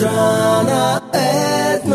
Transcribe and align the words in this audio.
утро 0.00 0.62
на 0.62 1.02
Этно-ФМ. 1.12 1.90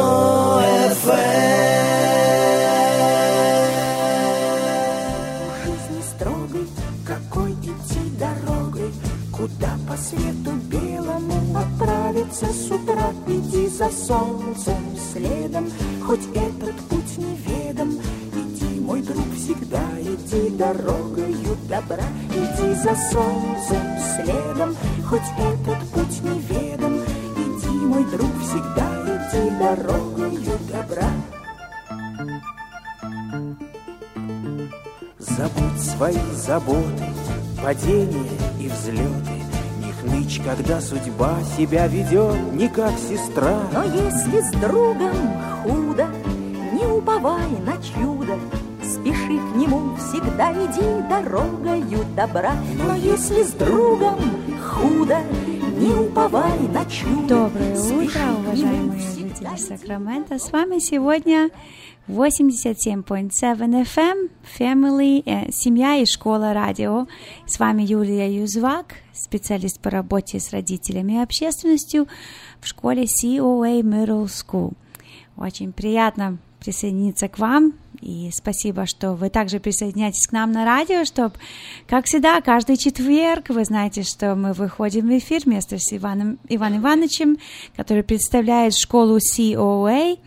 жизни 5.64 6.02
строгой, 6.16 6.68
какой 7.06 7.52
идти 7.54 8.02
дорогой, 8.20 8.94
куда 9.32 9.78
по 9.88 9.98
свету 9.98 10.52
белому 10.70 11.58
отправиться 11.58 12.46
с 12.46 12.72
утра, 12.72 13.12
иди 13.28 13.68
за 13.68 13.90
солнцем 13.90 14.98
следом, 15.12 15.72
хоть 16.06 16.28
этот 16.36 16.76
путь 16.90 17.18
неведом, 17.18 18.00
иди, 18.36 18.80
мой 18.82 19.02
друг, 19.02 19.34
всегда 19.36 19.82
иди 20.00 20.50
дорогою 20.56 21.58
добра, 21.68 22.06
иди 22.30 22.74
за 22.76 22.96
солнцем 23.12 23.82
следом, 24.16 24.76
хоть 25.08 25.22
этот 25.38 25.80
путь 25.90 26.24
неведом, 26.24 26.55
мой 27.96 28.04
друг, 28.06 28.32
всегда 28.42 28.88
иди 29.06 29.50
дорогою 29.58 30.60
добра. 30.70 31.10
Забудь 35.18 35.82
свои 35.82 36.32
заботы, 36.34 37.06
падения 37.64 38.30
и 38.60 38.68
взлеты. 38.68 39.44
Не 39.80 39.92
хнычь, 39.94 40.42
когда 40.44 40.82
судьба 40.82 41.38
себя 41.58 41.88
ведет 41.88 42.54
не 42.54 42.68
как 42.68 42.94
сестра. 42.98 43.62
Но 43.72 43.84
если 43.84 44.42
с 44.42 44.52
другом 44.52 45.16
худо, 45.64 46.08
не 46.74 46.86
уповай 46.86 47.50
на 47.66 47.78
чудо, 47.82 48.38
Спеши 48.84 49.40
к 49.40 49.56
нему, 49.56 49.96
всегда 49.98 50.52
иди 50.52 51.08
дорогою 51.10 52.06
добра. 52.16 52.54
Но 52.78 52.96
если 52.96 53.42
с 53.42 53.52
другом 53.54 54.20
худо, 54.62 55.18
не 55.86 55.94
уповай 55.94 56.60
на 56.74 56.84
чудо, 56.86 57.50
Доброе 57.50 57.80
утро, 57.80 58.22
уважаемые 58.40 59.02
жители 59.02 59.56
Сакрамента. 59.56 60.40
С 60.40 60.52
вами 60.52 60.80
сегодня 60.80 61.52
87.7 62.08 63.30
FM, 63.32 64.30
Family, 64.60 65.22
э, 65.26 65.52
семья 65.52 65.98
и 65.98 66.06
школа 66.06 66.54
радио. 66.54 67.06
С 67.46 67.60
вами 67.60 67.84
Юлия 67.84 68.36
Юзвак, 68.36 68.96
специалист 69.14 69.80
по 69.80 69.92
работе 69.92 70.40
с 70.40 70.52
родителями 70.52 71.14
и 71.14 71.24
общественностью 71.24 72.08
в 72.62 72.68
школе 72.68 73.04
COA 73.04 73.82
Middle 73.82 74.26
School. 74.26 74.74
Очень 75.38 75.72
приятно 75.72 76.40
присоединиться 76.60 77.28
к 77.28 77.38
вам. 77.38 77.74
И 78.06 78.30
спасибо, 78.32 78.86
что 78.86 79.14
вы 79.14 79.32
также 79.32 79.60
присоединяетесь 79.60 80.28
к 80.28 80.32
нам 80.32 80.52
на 80.52 80.64
радио, 80.64 81.06
чтобы, 81.06 81.34
как 81.88 82.06
всегда, 82.06 82.40
каждый 82.40 82.78
четверг, 82.78 83.50
вы 83.50 83.66
знаете, 83.66 84.04
что 84.04 84.36
мы 84.36 84.54
выходим 84.54 85.08
в 85.08 85.18
эфир 85.18 85.42
вместе 85.44 85.80
с 85.80 85.92
Иваном, 85.92 86.38
Иваном 86.48 86.82
Ивановичем, 86.82 87.38
который 87.76 88.04
представляет 88.04 88.76
школу 88.76 89.18
COA. 89.18 90.20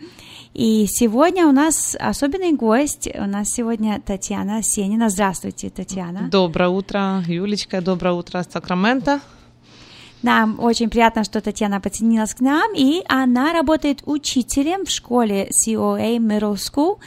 И 0.53 0.87
сегодня 0.89 1.47
у 1.47 1.53
нас 1.53 1.95
особенный 1.97 2.51
гость. 2.51 3.07
У 3.15 3.25
нас 3.25 3.47
сегодня 3.47 4.01
Татьяна 4.05 4.61
Сенина. 4.61 5.07
Здравствуйте, 5.07 5.69
Татьяна. 5.69 6.27
Доброе 6.29 6.67
утро, 6.67 7.23
Юлечка, 7.27 7.79
доброе 7.79 8.11
утро, 8.11 8.43
Сакраменто. 8.43 9.21
Нам 10.21 10.59
очень 10.59 10.89
приятно, 10.89 11.23
что 11.23 11.39
Татьяна 11.39 11.79
подсоединилась 11.79 12.33
к 12.33 12.41
нам, 12.41 12.73
и 12.75 13.03
она 13.07 13.53
работает 13.53 14.01
учителем 14.05 14.85
в 14.85 14.89
школе 14.89 15.49
COA 15.65 16.17
Middle 16.17 16.55
School. 16.55 16.97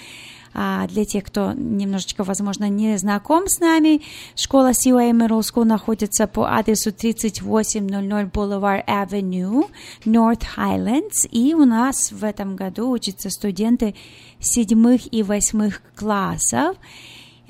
А 0.55 0.87
для 0.87 1.05
тех, 1.05 1.25
кто 1.25 1.53
немножечко, 1.53 2.25
возможно, 2.25 2.69
не 2.69 2.97
знаком 2.99 3.49
с 3.49 3.59
нами, 3.61 4.03
школа 4.37 4.73
COA 4.73 5.13
Middle 5.13 5.41
School 5.41 5.65
находится 5.65 6.27
по 6.27 6.47
адресу 6.47 6.93
3800 6.93 8.33
Boulevard 8.33 8.85
Avenue, 8.87 9.69
North 10.05 10.43
Highlands, 10.57 11.27
и 11.31 11.55
у 11.55 11.65
нас 11.65 12.13
в 12.13 12.23
этом 12.25 12.57
году 12.57 12.91
учатся 12.91 13.31
студенты 13.31 13.95
седьмых 14.41 15.13
и 15.13 15.23
восьмых 15.23 15.83
классов. 15.95 16.77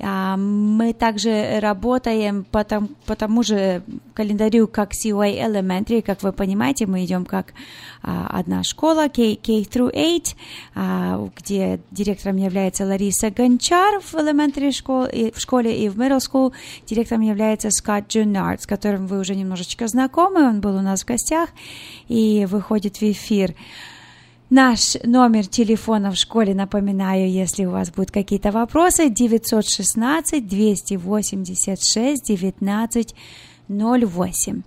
А, 0.05 0.35
Мы 0.37 0.93
также 0.93 1.59
работаем 1.59 2.43
по, 2.43 2.63
том- 2.63 2.89
по 3.05 3.15
тому 3.15 3.41
же 3.43 3.83
календарю, 4.13 4.67
как 4.67 4.91
COA 4.91 5.39
Elementary. 5.47 6.01
Как 6.01 6.21
вы 6.23 6.33
понимаете, 6.33 6.85
мы 6.85 7.05
идем 7.05 7.25
как 7.25 7.53
а, 8.01 8.27
одна 8.39 8.63
школа, 8.63 9.07
K, 9.07 9.35
K 9.35 9.61
through 9.61 9.91
8, 9.93 10.35
а, 10.75 11.29
где 11.37 11.79
директором 11.91 12.37
является 12.37 12.85
Лариса 12.85 13.29
Гончар 13.31 14.01
в 14.01 14.13
elementary 14.15 14.71
школ- 14.71 15.09
и- 15.09 15.31
в 15.31 15.39
школе 15.39 15.85
и 15.85 15.89
в 15.89 15.97
middle 15.99 16.19
school. 16.19 16.51
Директором 16.85 17.21
является 17.21 17.69
Скотт 17.71 18.09
Джунард, 18.09 18.61
с 18.61 18.67
которым 18.67 19.07
вы 19.07 19.19
уже 19.19 19.35
немножечко 19.35 19.87
знакомы. 19.87 20.47
Он 20.47 20.59
был 20.59 20.75
у 20.75 20.81
нас 20.81 21.03
в 21.03 21.07
гостях 21.07 21.49
и 22.09 22.45
выходит 22.49 22.97
в 22.97 23.03
эфир. 23.03 23.55
Наш 24.55 24.97
номер 25.03 25.47
телефона 25.47 26.11
в 26.11 26.15
школе, 26.15 26.53
напоминаю, 26.53 27.27
если 27.27 27.65
у 27.65 27.71
вас 27.71 27.89
будут 27.89 28.11
какие-то 28.11 28.51
вопросы, 28.51 29.09
916 29.09 30.47
286 30.47 32.23
1908. 32.23 34.61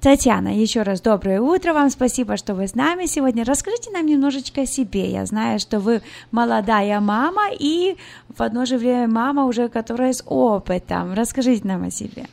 Татьяна, 0.00 0.48
еще 0.48 0.82
раз 0.82 1.00
доброе 1.00 1.40
утро 1.40 1.74
вам, 1.74 1.90
спасибо, 1.90 2.36
что 2.36 2.56
вы 2.56 2.66
с 2.66 2.74
нами 2.74 3.06
сегодня. 3.06 3.44
Расскажите 3.44 3.92
нам 3.92 4.06
немножечко 4.06 4.62
о 4.62 4.66
себе. 4.66 5.12
Я 5.12 5.24
знаю, 5.26 5.60
что 5.60 5.78
вы 5.78 6.02
молодая 6.32 6.98
мама 6.98 7.50
и 7.56 7.96
в 8.36 8.42
одно 8.42 8.66
же 8.66 8.78
время 8.78 9.06
мама 9.06 9.44
уже, 9.44 9.68
которая 9.68 10.12
с 10.12 10.24
опытом. 10.26 11.14
Расскажите 11.14 11.68
нам 11.68 11.84
о 11.84 11.92
себе. 11.92 12.26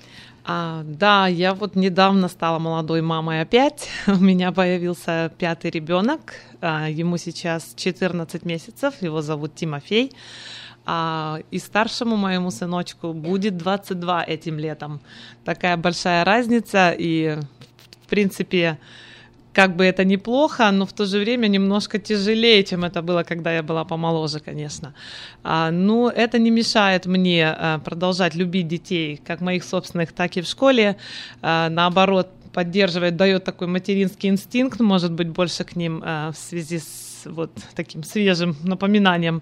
А, 0.49 0.83
да, 0.85 1.27
я 1.27 1.53
вот 1.53 1.75
недавно 1.75 2.29
стала 2.29 2.57
молодой 2.57 3.01
мамой 3.01 3.41
опять. 3.41 3.89
У 4.07 4.15
меня 4.15 4.53
появился 4.53 5.29
пятый 5.37 5.71
ребенок. 5.71 6.35
А, 6.61 6.89
ему 6.89 7.17
сейчас 7.17 7.73
14 7.75 8.45
месяцев. 8.45 8.93
Его 9.01 9.21
зовут 9.21 9.55
Тимофей. 9.55 10.13
А, 10.85 11.39
и 11.51 11.59
старшему 11.59 12.15
моему 12.15 12.49
сыночку 12.49 13.11
будет 13.11 13.57
22 13.57 14.23
этим 14.23 14.57
летом. 14.57 15.01
Такая 15.43 15.75
большая 15.75 16.23
разница. 16.23 16.95
И, 16.97 17.37
в 18.05 18.07
принципе, 18.07 18.79
как 19.57 19.75
бы 19.75 19.85
это 19.85 20.05
неплохо, 20.05 20.71
но 20.71 20.85
в 20.85 20.93
то 20.93 21.05
же 21.07 21.17
время 21.17 21.47
немножко 21.47 21.97
тяжелее, 21.97 22.63
чем 22.63 22.83
это 22.83 23.01
было, 23.01 23.23
когда 23.23 23.51
я 23.51 23.63
была 23.63 23.85
помоложе, 23.85 24.39
конечно. 24.39 24.93
А, 25.43 25.71
но 25.71 26.11
это 26.15 26.37
не 26.37 26.51
мешает 26.51 27.07
мне 27.07 27.47
а, 27.47 27.79
продолжать 27.79 28.35
любить 28.35 28.67
детей, 28.67 29.19
как 29.25 29.41
моих 29.41 29.63
собственных, 29.63 30.11
так 30.11 30.37
и 30.37 30.41
в 30.41 30.45
школе. 30.45 30.95
А, 31.41 31.69
наоборот, 31.69 32.27
поддерживает, 32.53 33.15
дает 33.15 33.45
такой 33.45 33.65
материнский 33.67 34.29
инстинкт, 34.29 34.79
может 34.79 35.11
быть, 35.11 35.29
больше 35.29 35.63
к 35.63 35.75
ним 35.75 36.01
в 36.01 36.35
связи 36.35 36.77
с 36.77 37.06
вот 37.29 37.51
таким 37.75 38.03
свежим 38.03 38.55
напоминанием. 38.63 39.41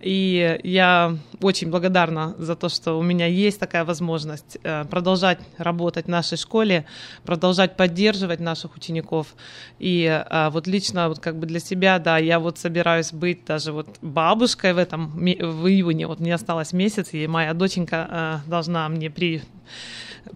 И 0.00 0.60
я 0.64 1.16
очень 1.40 1.70
благодарна 1.70 2.34
за 2.38 2.54
то, 2.56 2.68
что 2.68 2.98
у 2.98 3.02
меня 3.02 3.26
есть 3.26 3.58
такая 3.60 3.84
возможность 3.84 4.58
э, 4.62 4.84
продолжать 4.84 5.38
работать 5.58 6.06
в 6.06 6.08
нашей 6.08 6.36
школе, 6.36 6.84
продолжать 7.24 7.76
поддерживать 7.76 8.40
наших 8.40 8.76
учеников. 8.76 9.34
И 9.78 10.04
э, 10.04 10.50
вот 10.50 10.66
лично 10.66 11.08
вот 11.08 11.20
как 11.20 11.38
бы 11.38 11.46
для 11.46 11.60
себя, 11.60 11.98
да, 11.98 12.18
я 12.18 12.38
вот 12.38 12.58
собираюсь 12.58 13.12
быть 13.12 13.44
даже 13.44 13.72
вот 13.72 13.88
бабушкой 14.02 14.74
в 14.74 14.78
этом, 14.78 15.10
в 15.16 15.66
июне, 15.66 16.06
вот 16.06 16.20
мне 16.20 16.34
осталось 16.34 16.72
месяц, 16.72 17.12
и 17.12 17.26
моя 17.26 17.54
доченька 17.54 18.42
э, 18.46 18.50
должна 18.50 18.88
мне 18.88 19.10
при 19.10 19.42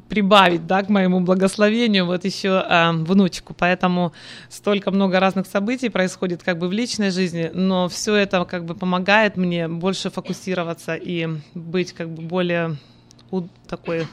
прибавить, 0.08 0.66
да, 0.66 0.82
к 0.82 0.88
моему 0.88 1.20
благословению 1.20 2.06
вот 2.06 2.24
еще 2.24 2.64
э, 2.68 2.92
внучку. 2.92 3.54
Поэтому 3.54 4.12
столько 4.48 4.90
много 4.90 5.20
разных 5.20 5.46
событий 5.46 5.88
происходит 5.88 6.42
как 6.42 6.58
бы 6.58 6.68
в 6.68 6.72
личной 6.78 7.10
жизни, 7.10 7.50
но 7.52 7.88
все 7.88 8.14
это 8.14 8.44
как 8.44 8.64
бы 8.64 8.74
помогает 8.74 9.36
мне 9.36 9.68
больше 9.68 10.10
фокусироваться 10.10 10.94
и 10.94 11.28
быть 11.54 11.92
как 11.92 12.08
бы 12.08 12.22
более 12.22 12.76
такой 13.66 14.06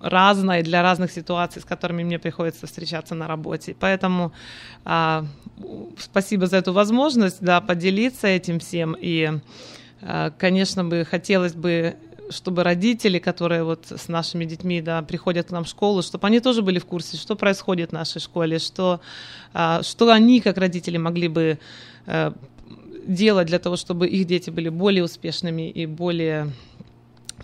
разной 0.00 0.62
для 0.62 0.82
разных 0.82 1.12
ситуаций, 1.12 1.62
с 1.62 1.64
которыми 1.64 2.02
мне 2.04 2.18
приходится 2.18 2.66
встречаться 2.66 3.14
на 3.14 3.26
работе. 3.28 3.76
Поэтому 3.78 4.32
а, 4.84 5.24
спасибо 5.98 6.46
за 6.46 6.58
эту 6.58 6.72
возможность, 6.72 7.38
да, 7.40 7.60
поделиться 7.60 8.26
этим 8.26 8.58
всем. 8.58 8.96
И, 8.98 9.40
а, 10.02 10.30
конечно, 10.30 10.84
бы 10.84 11.06
хотелось 11.08 11.54
бы 11.54 11.96
чтобы 12.30 12.62
родители, 12.64 13.18
которые 13.18 13.64
вот 13.64 13.86
с 13.90 14.08
нашими 14.08 14.44
детьми 14.44 14.80
да, 14.80 15.02
приходят 15.02 15.48
к 15.48 15.50
нам 15.50 15.64
в 15.64 15.68
школу, 15.68 16.02
чтобы 16.02 16.26
они 16.26 16.40
тоже 16.40 16.62
были 16.62 16.78
в 16.78 16.86
курсе, 16.86 17.16
что 17.16 17.36
происходит 17.36 17.90
в 17.90 17.92
нашей 17.92 18.20
школе, 18.20 18.58
что, 18.58 19.00
а, 19.52 19.82
что 19.82 20.10
они, 20.10 20.40
как 20.40 20.58
родители, 20.58 20.96
могли 20.96 21.28
бы 21.28 21.58
э, 22.06 22.32
делать 23.06 23.46
для 23.46 23.58
того, 23.58 23.76
чтобы 23.76 24.08
их 24.08 24.26
дети 24.26 24.50
были 24.50 24.68
более 24.68 25.04
успешными 25.04 25.70
и 25.70 25.86
более 25.86 26.52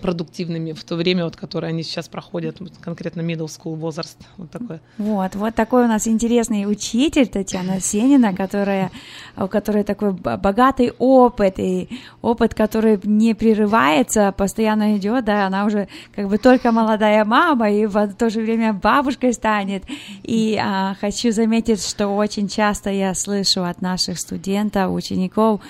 продуктивными 0.03 0.73
в 0.73 0.85
то 0.85 0.97
время, 0.97 1.25
вот, 1.25 1.37
которое 1.37 1.69
они 1.69 1.83
сейчас 1.83 2.09
проходят, 2.09 2.61
вот, 2.61 2.73
конкретно 2.81 3.23
middle 3.23 3.47
school 3.47 3.77
возраст, 3.77 4.19
вот 4.37 4.51
такой. 4.51 4.81
Вот, 4.99 5.35
вот 5.35 5.55
такой 5.55 5.85
у 5.85 5.89
нас 5.89 6.07
интересный 6.07 6.71
учитель 6.71 7.29
Татьяна 7.29 7.81
Сенина, 7.81 8.35
которая, 8.35 8.91
у 9.37 9.47
которой 9.47 9.85
такой 9.85 10.13
богатый 10.13 10.93
опыт, 10.99 11.59
и 11.59 11.89
опыт, 12.21 12.55
который 12.55 13.01
не 13.05 13.35
прерывается, 13.35 14.33
постоянно 14.37 14.97
идет, 14.97 15.25
да, 15.25 15.47
она 15.47 15.65
уже 15.65 15.89
как 16.15 16.29
бы 16.29 16.39
только 16.39 16.73
молодая 16.73 17.25
мама, 17.25 17.71
и 17.71 17.87
в 17.87 18.13
то 18.15 18.29
же 18.29 18.41
время 18.41 18.73
бабушкой 18.73 19.33
станет, 19.33 19.85
и 20.23 20.59
а, 20.61 20.95
хочу 21.01 21.31
заметить, 21.31 21.83
что 21.83 22.09
очень 22.09 22.49
часто 22.49 22.91
я 22.91 23.15
слышу 23.15 23.65
от 23.65 23.81
наших 23.81 24.19
студентов, 24.19 24.93
учеников, 24.93 25.61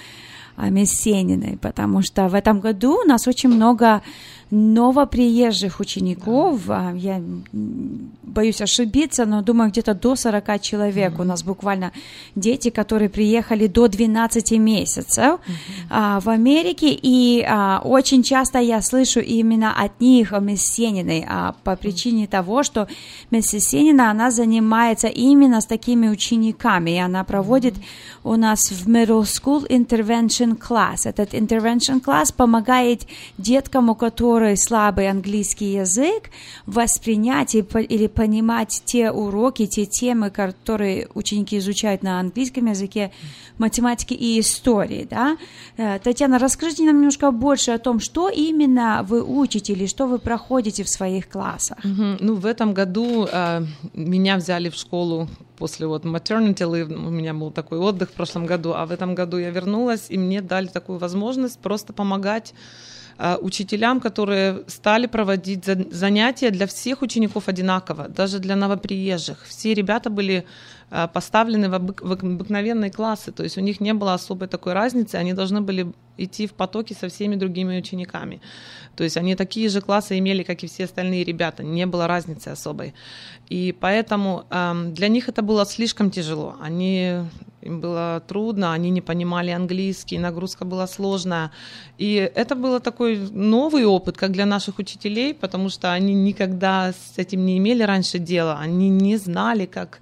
Мессениной, 0.70 1.58
потому 1.60 2.02
что 2.02 2.28
в 2.28 2.34
этом 2.34 2.60
году 2.60 3.00
у 3.02 3.04
нас 3.06 3.26
очень 3.26 3.48
много 3.50 4.02
новоприезжих 4.52 5.80
учеников, 5.80 6.66
да. 6.66 6.90
я 6.94 7.22
боюсь 8.22 8.60
ошибиться, 8.60 9.24
но 9.24 9.40
думаю, 9.40 9.70
где-то 9.70 9.94
до 9.94 10.14
40 10.14 10.60
человек. 10.60 11.18
У 11.18 11.24
нас 11.24 11.42
буквально 11.42 11.90
дети, 12.36 12.68
которые 12.68 13.08
приехали 13.08 13.66
до 13.66 13.88
12 13.88 14.52
месяцев 14.58 15.40
а, 15.88 16.20
в 16.20 16.28
Америке, 16.28 16.88
и 16.90 17.42
а, 17.48 17.80
очень 17.82 18.22
часто 18.22 18.58
я 18.58 18.82
слышу 18.82 19.20
именно 19.20 19.72
от 19.72 19.98
них 20.02 20.34
о 20.34 20.40
Мессениной, 20.40 21.24
а, 21.26 21.54
по 21.64 21.74
причине 21.74 22.26
того, 22.26 22.62
что 22.62 22.88
Мессенина, 23.30 24.10
она 24.10 24.30
занимается 24.30 25.08
именно 25.08 25.62
с 25.62 25.66
такими 25.66 26.08
учениками, 26.08 26.90
и 26.90 26.98
она 26.98 27.24
проводит 27.24 27.74
у 28.22 28.36
нас 28.36 28.70
в 28.70 28.86
Middle 28.86 29.22
School 29.22 29.66
Intervention 29.66 30.58
Class. 30.58 31.08
Этот 31.08 31.32
Intervention 31.32 32.04
Class 32.04 32.34
помогает 32.36 33.06
деткам, 33.38 33.88
у 33.88 33.94
которых 33.94 34.41
которой 34.42 34.56
слабый 34.56 35.08
английский 35.08 35.74
язык, 35.74 36.30
воспринять 36.66 37.54
или 37.54 38.06
понимать 38.08 38.82
те 38.84 39.12
уроки, 39.12 39.66
те 39.66 39.86
темы, 39.86 40.30
которые 40.30 41.06
ученики 41.14 41.58
изучают 41.58 42.02
на 42.02 42.18
английском 42.18 42.66
языке, 42.66 43.12
математике 43.58 44.16
и 44.16 44.40
истории. 44.40 45.06
Да? 45.08 45.36
Э, 45.76 46.00
Татьяна, 46.00 46.38
расскажите 46.38 46.82
нам 46.82 46.96
немножко 46.96 47.30
больше 47.30 47.70
о 47.70 47.78
том, 47.78 48.00
что 48.00 48.30
именно 48.30 49.04
вы 49.08 49.22
учите 49.22 49.74
или 49.74 49.86
что 49.86 50.06
вы 50.06 50.18
проходите 50.18 50.82
в 50.82 50.88
своих 50.88 51.28
классах. 51.28 51.78
Угу. 51.84 52.16
Ну, 52.20 52.34
в 52.34 52.46
этом 52.46 52.74
году 52.74 53.28
э, 53.32 53.62
меня 53.94 54.36
взяли 54.36 54.70
в 54.70 54.74
школу 54.74 55.28
после 55.56 55.86
вот 55.86 56.04
maternity 56.04 56.66
leave, 56.66 56.92
у 56.92 57.10
меня 57.10 57.32
был 57.32 57.52
такой 57.52 57.78
отдых 57.78 58.08
в 58.08 58.12
прошлом 58.12 58.46
году, 58.46 58.72
а 58.74 58.86
в 58.86 58.90
этом 58.90 59.14
году 59.14 59.38
я 59.38 59.50
вернулась, 59.50 60.06
и 60.10 60.18
мне 60.18 60.40
дали 60.40 60.66
такую 60.66 60.98
возможность 60.98 61.60
просто 61.60 61.92
помогать 61.92 62.54
учителям, 63.40 64.00
которые 64.00 64.64
стали 64.66 65.06
проводить 65.06 65.64
занятия 65.64 66.50
для 66.50 66.66
всех 66.66 67.02
учеников 67.02 67.48
одинаково, 67.48 68.08
даже 68.08 68.38
для 68.38 68.56
новоприезжих. 68.56 69.44
Все 69.46 69.74
ребята 69.74 70.10
были 70.10 70.44
э, 70.90 71.08
поставлены 71.12 71.68
в 71.68 71.74
обыкновенные 71.74 72.90
классы, 72.90 73.32
то 73.32 73.44
есть 73.44 73.58
у 73.58 73.60
них 73.60 73.80
не 73.80 73.94
было 73.94 74.14
особой 74.14 74.48
такой 74.48 74.72
разницы, 74.72 75.16
они 75.16 75.34
должны 75.34 75.60
были 75.60 75.92
идти 76.18 76.46
в 76.46 76.52
потоке 76.52 76.94
со 76.94 77.08
всеми 77.08 77.36
другими 77.36 77.78
учениками. 77.78 78.40
То 78.96 79.04
есть 79.04 79.16
они 79.16 79.34
такие 79.34 79.68
же 79.68 79.80
классы 79.80 80.18
имели, 80.18 80.42
как 80.42 80.62
и 80.62 80.66
все 80.66 80.84
остальные 80.84 81.24
ребята, 81.24 81.62
не 81.62 81.86
было 81.86 82.06
разницы 82.06 82.48
особой. 82.48 82.94
И 83.48 83.74
поэтому 83.80 84.44
э, 84.50 84.72
для 84.92 85.08
них 85.08 85.28
это 85.28 85.42
было 85.42 85.64
слишком 85.66 86.10
тяжело. 86.10 86.56
Они 86.60 87.24
им 87.62 87.80
было 87.80 88.22
трудно, 88.26 88.72
они 88.72 88.90
не 88.90 89.00
понимали 89.00 89.50
английский, 89.50 90.18
нагрузка 90.18 90.64
была 90.64 90.86
сложная. 90.86 91.50
И 91.96 92.14
это 92.34 92.54
был 92.54 92.80
такой 92.80 93.16
новый 93.16 93.84
опыт, 93.84 94.16
как 94.16 94.32
для 94.32 94.46
наших 94.46 94.78
учителей, 94.78 95.32
потому 95.34 95.68
что 95.68 95.92
они 95.92 96.14
никогда 96.14 96.92
с 96.92 97.18
этим 97.18 97.46
не 97.46 97.58
имели 97.58 97.84
раньше 97.84 98.18
дела, 98.18 98.58
они 98.58 98.88
не 98.88 99.16
знали, 99.16 99.66
как 99.66 100.00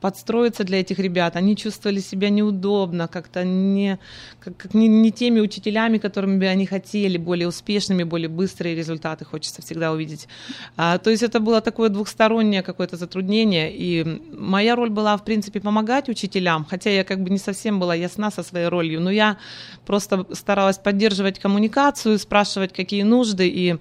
подстроиться 0.00 0.64
для 0.64 0.80
этих 0.80 0.98
ребят. 0.98 1.36
Они 1.36 1.56
чувствовали 1.56 2.00
себя 2.00 2.28
неудобно, 2.30 3.08
как-то 3.08 3.44
не, 3.44 3.98
как, 4.40 4.56
как 4.56 4.74
не, 4.74 4.88
не 4.88 5.12
теми 5.12 5.40
учителями, 5.40 5.51
которыми 5.98 6.38
бы 6.38 6.46
они 6.46 6.66
хотели, 6.66 7.18
более 7.18 7.48
успешными, 7.48 8.02
более 8.02 8.28
быстрые 8.28 8.74
результаты 8.74 9.24
хочется 9.24 9.62
всегда 9.62 9.92
увидеть. 9.92 10.28
А, 10.76 10.98
то 10.98 11.10
есть 11.10 11.22
это 11.22 11.40
было 11.40 11.60
такое 11.60 11.88
двухстороннее 11.88 12.62
какое-то 12.62 12.96
затруднение. 12.96 13.72
И 13.74 14.20
моя 14.32 14.76
роль 14.76 14.90
была, 14.90 15.16
в 15.16 15.24
принципе, 15.24 15.60
помогать 15.60 16.08
учителям, 16.08 16.64
хотя 16.64 16.90
я 16.90 17.04
как 17.04 17.22
бы 17.22 17.30
не 17.30 17.38
совсем 17.38 17.80
была 17.80 17.94
ясна 17.94 18.30
со 18.30 18.42
своей 18.42 18.68
ролью, 18.68 19.00
но 19.00 19.10
я 19.10 19.38
просто 19.86 20.26
старалась 20.32 20.78
поддерживать 20.78 21.38
коммуникацию, 21.38 22.18
спрашивать, 22.18 22.72
какие 22.72 23.02
нужды 23.02 23.48
и 23.48 23.78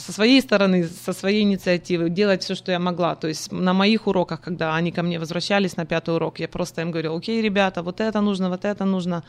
со 0.00 0.12
своей 0.12 0.40
стороны, 0.40 0.84
со 0.84 1.12
своей 1.12 1.42
инициативы 1.42 2.10
делать 2.10 2.42
все, 2.42 2.54
что 2.54 2.72
я 2.72 2.78
могла. 2.78 3.14
То 3.14 3.28
есть 3.28 3.52
на 3.52 3.72
моих 3.72 4.06
уроках, 4.06 4.40
когда 4.40 4.74
они 4.74 4.92
ко 4.92 5.02
мне 5.02 5.18
возвращались 5.18 5.76
на 5.76 5.86
пятый 5.86 6.14
урок, 6.14 6.40
я 6.40 6.48
просто 6.48 6.82
им 6.82 6.90
говорю, 6.90 7.16
окей, 7.16 7.42
ребята, 7.42 7.82
вот 7.82 8.00
это 8.00 8.20
нужно, 8.20 8.48
вот 8.48 8.64
это 8.64 8.84
нужно. 8.84 9.22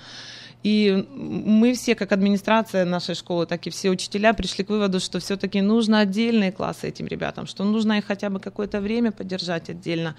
И 0.63 1.07
мы 1.15 1.73
все, 1.73 1.95
как 1.95 2.11
администрация 2.11 2.85
нашей 2.85 3.15
школы, 3.15 3.47
так 3.47 3.65
и 3.65 3.71
все 3.71 3.89
учителя 3.89 4.33
пришли 4.33 4.63
к 4.63 4.69
выводу, 4.69 4.99
что 4.99 5.19
все-таки 5.19 5.59
нужно 5.61 5.99
отдельные 5.99 6.51
классы 6.51 6.87
этим 6.87 7.07
ребятам, 7.07 7.47
что 7.47 7.63
нужно 7.63 7.97
их 7.97 8.05
хотя 8.05 8.29
бы 8.29 8.39
какое-то 8.39 8.79
время 8.79 9.11
поддержать 9.11 9.69
отдельно. 9.69 10.15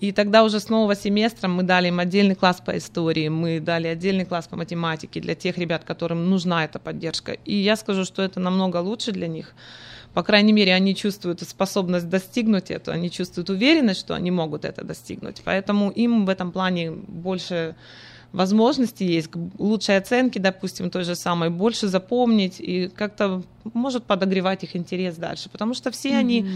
И 0.00 0.10
тогда 0.10 0.42
уже 0.42 0.58
с 0.58 0.68
нового 0.68 0.96
семестра 0.96 1.46
мы 1.46 1.62
дали 1.62 1.88
им 1.88 2.00
отдельный 2.00 2.34
класс 2.34 2.60
по 2.64 2.76
истории, 2.76 3.28
мы 3.28 3.60
дали 3.60 3.86
отдельный 3.86 4.24
класс 4.24 4.48
по 4.48 4.56
математике 4.56 5.20
для 5.20 5.36
тех 5.36 5.56
ребят, 5.56 5.84
которым 5.84 6.30
нужна 6.30 6.64
эта 6.64 6.80
поддержка. 6.80 7.32
И 7.44 7.54
я 7.54 7.76
скажу, 7.76 8.04
что 8.04 8.22
это 8.22 8.40
намного 8.40 8.78
лучше 8.78 9.12
для 9.12 9.28
них. 9.28 9.54
По 10.14 10.22
крайней 10.22 10.54
мере, 10.54 10.74
они 10.74 10.96
чувствуют 10.96 11.42
способность 11.42 12.08
достигнуть 12.08 12.70
это, 12.70 12.90
они 12.90 13.10
чувствуют 13.10 13.50
уверенность, 13.50 14.00
что 14.00 14.14
они 14.14 14.30
могут 14.30 14.64
это 14.64 14.82
достигнуть. 14.82 15.42
Поэтому 15.44 15.90
им 15.90 16.24
в 16.24 16.30
этом 16.30 16.52
плане 16.52 16.90
больше 16.90 17.76
возможности 18.36 19.02
есть, 19.02 19.30
лучшей 19.58 19.96
оценки, 19.96 20.38
допустим, 20.38 20.90
той 20.90 21.04
же 21.04 21.14
самой, 21.14 21.48
больше 21.48 21.88
запомнить 21.88 22.60
и 22.60 22.88
как-то 22.88 23.42
может 23.74 24.04
подогревать 24.04 24.62
их 24.62 24.76
интерес 24.76 25.16
дальше, 25.16 25.48
потому 25.48 25.74
что 25.74 25.90
все 25.90 26.10
mm-hmm. 26.10 26.18
они 26.18 26.46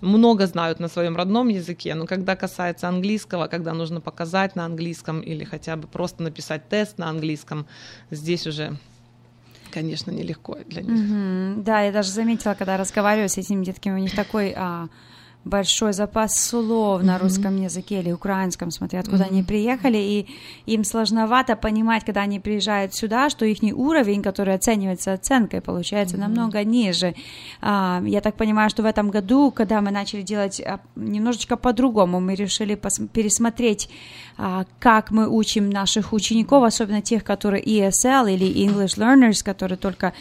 много 0.00 0.46
знают 0.46 0.80
на 0.80 0.88
своем 0.88 1.16
родном 1.16 1.48
языке, 1.48 1.94
но 1.94 2.06
когда 2.06 2.36
касается 2.36 2.88
английского, 2.88 3.48
когда 3.48 3.74
нужно 3.74 4.00
показать 4.00 4.56
на 4.56 4.64
английском 4.64 5.20
или 5.20 5.44
хотя 5.44 5.76
бы 5.76 5.86
просто 5.86 6.22
написать 6.22 6.68
тест 6.68 6.98
на 6.98 7.10
английском, 7.10 7.66
здесь 8.10 8.46
уже 8.46 8.76
конечно, 9.70 10.10
нелегко 10.10 10.56
для 10.66 10.80
них. 10.82 10.90
Mm-hmm. 10.90 11.62
Да, 11.64 11.82
я 11.82 11.92
даже 11.92 12.10
заметила, 12.10 12.54
когда 12.54 12.78
разговариваю 12.78 13.28
с 13.28 13.36
этими 13.36 13.62
детками, 13.62 13.96
у 13.96 14.02
них 14.02 14.16
такой 14.16 14.54
а, 14.56 14.88
большой 15.46 15.92
запас 15.92 16.34
слов 16.34 17.02
на 17.02 17.18
русском 17.18 17.56
языке 17.62 18.00
или 18.00 18.10
украинском, 18.10 18.72
смотря 18.72 19.00
откуда 19.00 19.22
mm-hmm. 19.22 19.30
они 19.30 19.42
приехали, 19.44 19.98
и 19.98 20.26
им 20.66 20.82
сложновато 20.82 21.54
понимать, 21.54 22.04
когда 22.04 22.22
они 22.22 22.40
приезжают 22.40 22.94
сюда, 22.94 23.30
что 23.30 23.46
их 23.46 23.58
уровень, 23.62 24.22
который 24.22 24.54
оценивается 24.54 25.12
оценкой, 25.12 25.60
получается 25.60 26.16
mm-hmm. 26.16 26.20
намного 26.20 26.64
ниже. 26.64 27.14
А, 27.60 28.02
я 28.04 28.20
так 28.20 28.34
понимаю, 28.34 28.70
что 28.70 28.82
в 28.82 28.86
этом 28.86 29.10
году, 29.10 29.52
когда 29.52 29.80
мы 29.80 29.92
начали 29.92 30.22
делать 30.22 30.60
а, 30.60 30.80
немножечко 30.96 31.56
по-другому, 31.56 32.20
мы 32.20 32.34
решили 32.34 32.74
пос- 32.74 33.06
пересмотреть, 33.06 33.88
а, 34.36 34.64
как 34.80 35.12
мы 35.12 35.28
учим 35.28 35.70
наших 35.70 36.12
учеников, 36.12 36.64
особенно 36.64 37.02
тех, 37.02 37.22
которые 37.22 37.62
ESL 37.62 38.34
или 38.34 38.66
English 38.66 38.98
Learners, 38.98 39.44
которые 39.44 39.78
только 39.78 40.12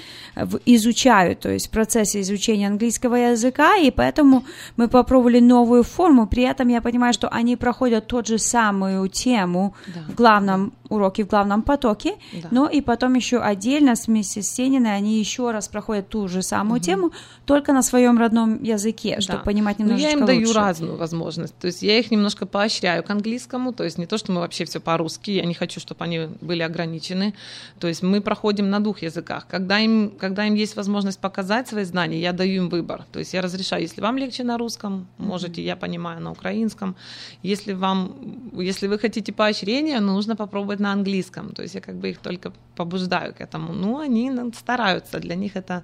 изучают, 0.65 1.39
то 1.39 1.49
есть 1.49 1.67
в 1.67 1.71
процессе 1.71 2.21
изучения 2.21 2.67
английского 2.67 3.15
языка, 3.15 3.75
и 3.77 3.89
поэтому 3.89 4.45
мы 4.77 4.87
попробуем 4.87 5.14
попробовали 5.15 5.39
новую 5.39 5.83
форму, 5.83 6.27
при 6.27 6.43
этом 6.43 6.69
я 6.69 6.81
понимаю, 6.81 7.13
что 7.13 7.29
они 7.29 7.55
проходят 7.55 8.07
тот 8.07 8.27
же 8.27 8.37
самую 8.37 9.07
тему 9.07 9.73
да. 9.87 10.01
в 10.09 10.15
главном 10.15 10.71
уроки 10.95 11.23
в 11.23 11.27
главном 11.27 11.61
потоке, 11.61 12.15
да. 12.33 12.47
но 12.51 12.67
и 12.67 12.81
потом 12.81 13.13
еще 13.13 13.39
отдельно 13.39 13.95
с 13.95 14.07
миссис 14.07 14.51
Сениной 14.51 14.95
они 14.95 15.19
еще 15.19 15.51
раз 15.51 15.67
проходят 15.67 16.09
ту 16.09 16.27
же 16.27 16.41
самую 16.41 16.77
угу. 16.77 16.85
тему, 16.85 17.11
только 17.45 17.73
на 17.73 17.81
своем 17.81 18.17
родном 18.17 18.63
языке, 18.63 19.19
чтобы 19.21 19.39
да. 19.39 19.45
понимать 19.45 19.79
немножечко 19.79 20.07
лучше. 20.07 20.17
я 20.17 20.19
им 20.19 20.25
лучше. 20.25 20.53
даю 20.53 20.53
разную 20.53 20.97
возможность, 20.97 21.57
то 21.57 21.67
есть 21.67 21.81
я 21.81 21.99
их 21.99 22.11
немножко 22.11 22.45
поощряю 22.45 23.03
к 23.03 23.09
английскому, 23.09 23.73
то 23.73 23.83
есть 23.83 23.97
не 23.97 24.05
то, 24.05 24.17
что 24.17 24.31
мы 24.31 24.41
вообще 24.41 24.65
все 24.65 24.79
по-русски, 24.79 25.31
я 25.31 25.45
не 25.45 25.53
хочу, 25.53 25.79
чтобы 25.79 26.03
они 26.03 26.27
были 26.41 26.61
ограничены, 26.61 27.33
то 27.79 27.87
есть 27.87 28.03
мы 28.03 28.21
проходим 28.21 28.69
на 28.69 28.79
двух 28.79 29.01
языках. 29.01 29.47
Когда 29.47 29.79
им, 29.79 30.11
когда 30.17 30.45
им 30.47 30.55
есть 30.55 30.75
возможность 30.75 31.19
показать 31.19 31.67
свои 31.67 31.83
знания, 31.83 32.19
я 32.19 32.33
даю 32.33 32.63
им 32.63 32.69
выбор, 32.69 33.05
то 33.11 33.19
есть 33.19 33.33
я 33.33 33.41
разрешаю, 33.41 33.81
если 33.81 34.01
вам 34.01 34.17
легче 34.17 34.43
на 34.43 34.57
русском, 34.57 35.07
можете, 35.17 35.61
я 35.63 35.75
понимаю, 35.75 36.21
на 36.21 36.31
украинском, 36.31 36.95
если 37.43 37.73
вам, 37.73 38.15
если 38.53 38.87
вы 38.87 38.99
хотите 38.99 39.31
поощрения, 39.31 39.99
нужно 39.99 40.35
попробовать 40.35 40.79
на 40.85 40.91
английском. 40.91 41.53
То 41.53 41.63
есть 41.63 41.75
я 41.75 41.81
как 41.81 41.95
бы 41.95 42.09
их 42.09 42.19
только 42.19 42.51
побуждаю 42.75 43.33
к 43.33 43.41
этому. 43.41 43.73
Ну, 43.73 43.99
они 43.99 44.31
стараются, 44.53 45.19
для 45.19 45.35
них 45.35 45.55
это 45.55 45.83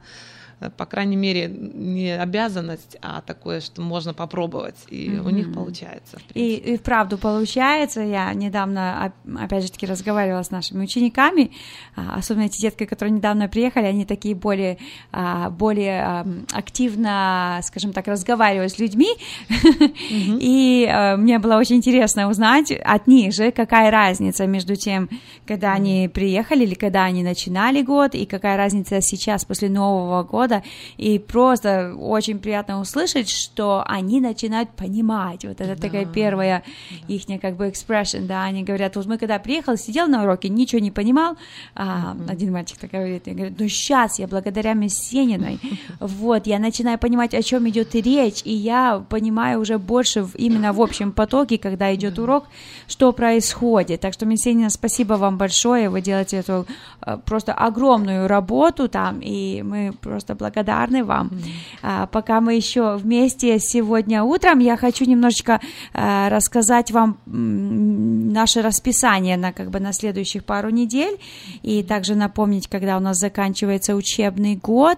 по 0.70 0.86
крайней 0.86 1.15
мере, 1.15 1.48
не 1.48 2.15
обязанность, 2.15 2.98
а 3.01 3.22
такое, 3.22 3.62
что 3.62 3.82
можно 3.82 4.13
попробовать, 4.13 4.75
и 4.89 5.10
mm-hmm. 5.10 5.27
у 5.27 5.30
них 5.30 5.53
получается. 5.53 6.20
И, 6.34 6.56
и 6.56 6.77
вправду 6.77 7.18
получается. 7.18 8.01
Я 8.01 8.32
недавно, 8.34 9.12
опять 9.39 9.63
же 9.63 9.72
таки, 9.72 9.88
разговаривала 9.88 10.44
с 10.44 10.51
нашими 10.51 10.84
учениками, 10.84 11.51
а, 11.96 12.15
особенно 12.18 12.46
эти 12.46 12.62
детки, 12.62 12.86
которые 12.86 13.13
недавно 13.13 13.48
приехали, 13.48 13.86
они 13.86 14.06
такие 14.06 14.36
более, 14.36 14.77
а, 15.12 15.50
более 15.50 16.25
активно, 16.51 17.60
скажем 17.63 17.94
так, 17.94 18.08
разговаривают 18.08 18.72
с 18.72 18.80
людьми, 18.80 19.10
mm-hmm. 19.50 20.38
и 20.39 20.88
а, 20.91 21.18
мне 21.18 21.39
было 21.39 21.58
очень 21.58 21.77
интересно 21.77 22.30
узнать 22.30 22.72
от 22.72 23.08
них 23.08 23.34
же, 23.34 23.51
какая 23.51 23.89
разница 23.89 24.46
между 24.46 24.75
тем, 24.75 25.10
когда 25.48 25.74
они 25.74 26.10
приехали 26.13 26.63
или 26.63 26.75
когда 26.75 27.06
они 27.06 27.24
начинали 27.24 27.82
год, 27.82 28.13
и 28.13 28.25
какая 28.25 28.58
разница 28.58 29.01
сейчас 29.01 29.46
после 29.46 29.70
Нового 29.70 30.24
года, 30.24 30.50
и 30.98 31.20
просто 31.20 31.96
очень 31.96 32.39
приятно 32.39 32.79
услышать, 32.79 33.29
что 33.29 33.84
они 33.88 34.20
начинают 34.20 34.70
понимать, 34.72 35.46
вот 35.46 35.62
это 35.62 35.75
да. 35.75 35.81
такая 35.81 36.05
первая 36.05 36.63
да. 37.08 37.13
их 37.13 37.25
как 37.41 37.55
бы 37.55 37.67
expression, 37.67 38.27
да, 38.27 38.43
они 38.43 38.63
говорят, 38.63 38.96
вот 38.96 39.05
мы 39.05 39.17
когда 39.17 39.39
приехал, 39.39 39.77
сидел 39.77 40.08
на 40.08 40.24
уроке, 40.24 40.50
ничего 40.50 40.81
не 40.81 40.91
понимал, 40.91 41.38
а, 41.75 42.13
mm-hmm. 42.13 42.31
один 42.31 42.51
мальчик 42.51 42.77
так 42.77 42.91
говорит, 42.91 43.27
и 43.27 43.31
говорит, 43.31 43.60
ну 43.60 43.67
сейчас 43.67 44.20
я 44.20 44.27
благодаря 44.27 44.74
Мессениной, 44.74 45.60
вот, 46.00 46.48
я 46.48 46.60
начинаю 46.60 46.98
понимать, 46.98 47.34
о 47.34 47.41
чем 47.41 47.67
идет 47.70 47.96
речь, 47.96 48.41
и 48.43 48.53
я 48.53 49.03
понимаю 49.10 49.60
уже 49.60 49.77
больше 49.77 50.24
в, 50.24 50.36
именно 50.36 50.74
в 50.74 50.81
общем 50.81 51.12
потоке, 51.12 51.58
когда 51.58 51.93
идет 51.93 52.20
урок, 52.20 52.46
что 52.88 53.12
происходит, 53.12 54.01
так 54.01 54.13
что 54.13 54.25
Мессенина, 54.25 54.70
спасибо 54.70 55.13
вам 55.13 55.38
большое, 55.38 55.89
вы 55.89 56.01
делаете 56.01 56.38
эту 56.38 56.65
э, 57.05 57.17
просто 57.25 57.53
огромную 57.53 58.27
работу 58.27 58.88
там, 58.88 59.20
и 59.22 59.62
мы 59.62 59.93
просто 60.01 60.36
благодарны 60.41 61.03
вам. 61.03 61.27
Mm-hmm. 61.27 62.07
Пока 62.12 62.41
мы 62.41 62.55
еще 62.55 62.95
вместе 62.95 63.60
сегодня 63.60 64.24
утром, 64.24 64.60
я 64.60 64.77
хочу 64.77 65.05
немножечко 65.05 65.60
э, 65.93 66.29
рассказать 66.29 66.91
вам 66.91 67.17
наше 67.25 68.62
расписание 68.62 69.38
на 69.38 69.53
как 69.53 69.69
бы 69.69 69.79
на 69.79 69.93
следующих 69.93 70.43
пару 70.43 70.69
недель 70.69 71.17
и 71.63 71.83
также 71.83 72.15
напомнить, 72.15 72.67
когда 72.67 72.98
у 72.98 73.00
нас 73.00 73.17
заканчивается 73.17 73.95
учебный 73.95 74.55
год. 74.55 74.98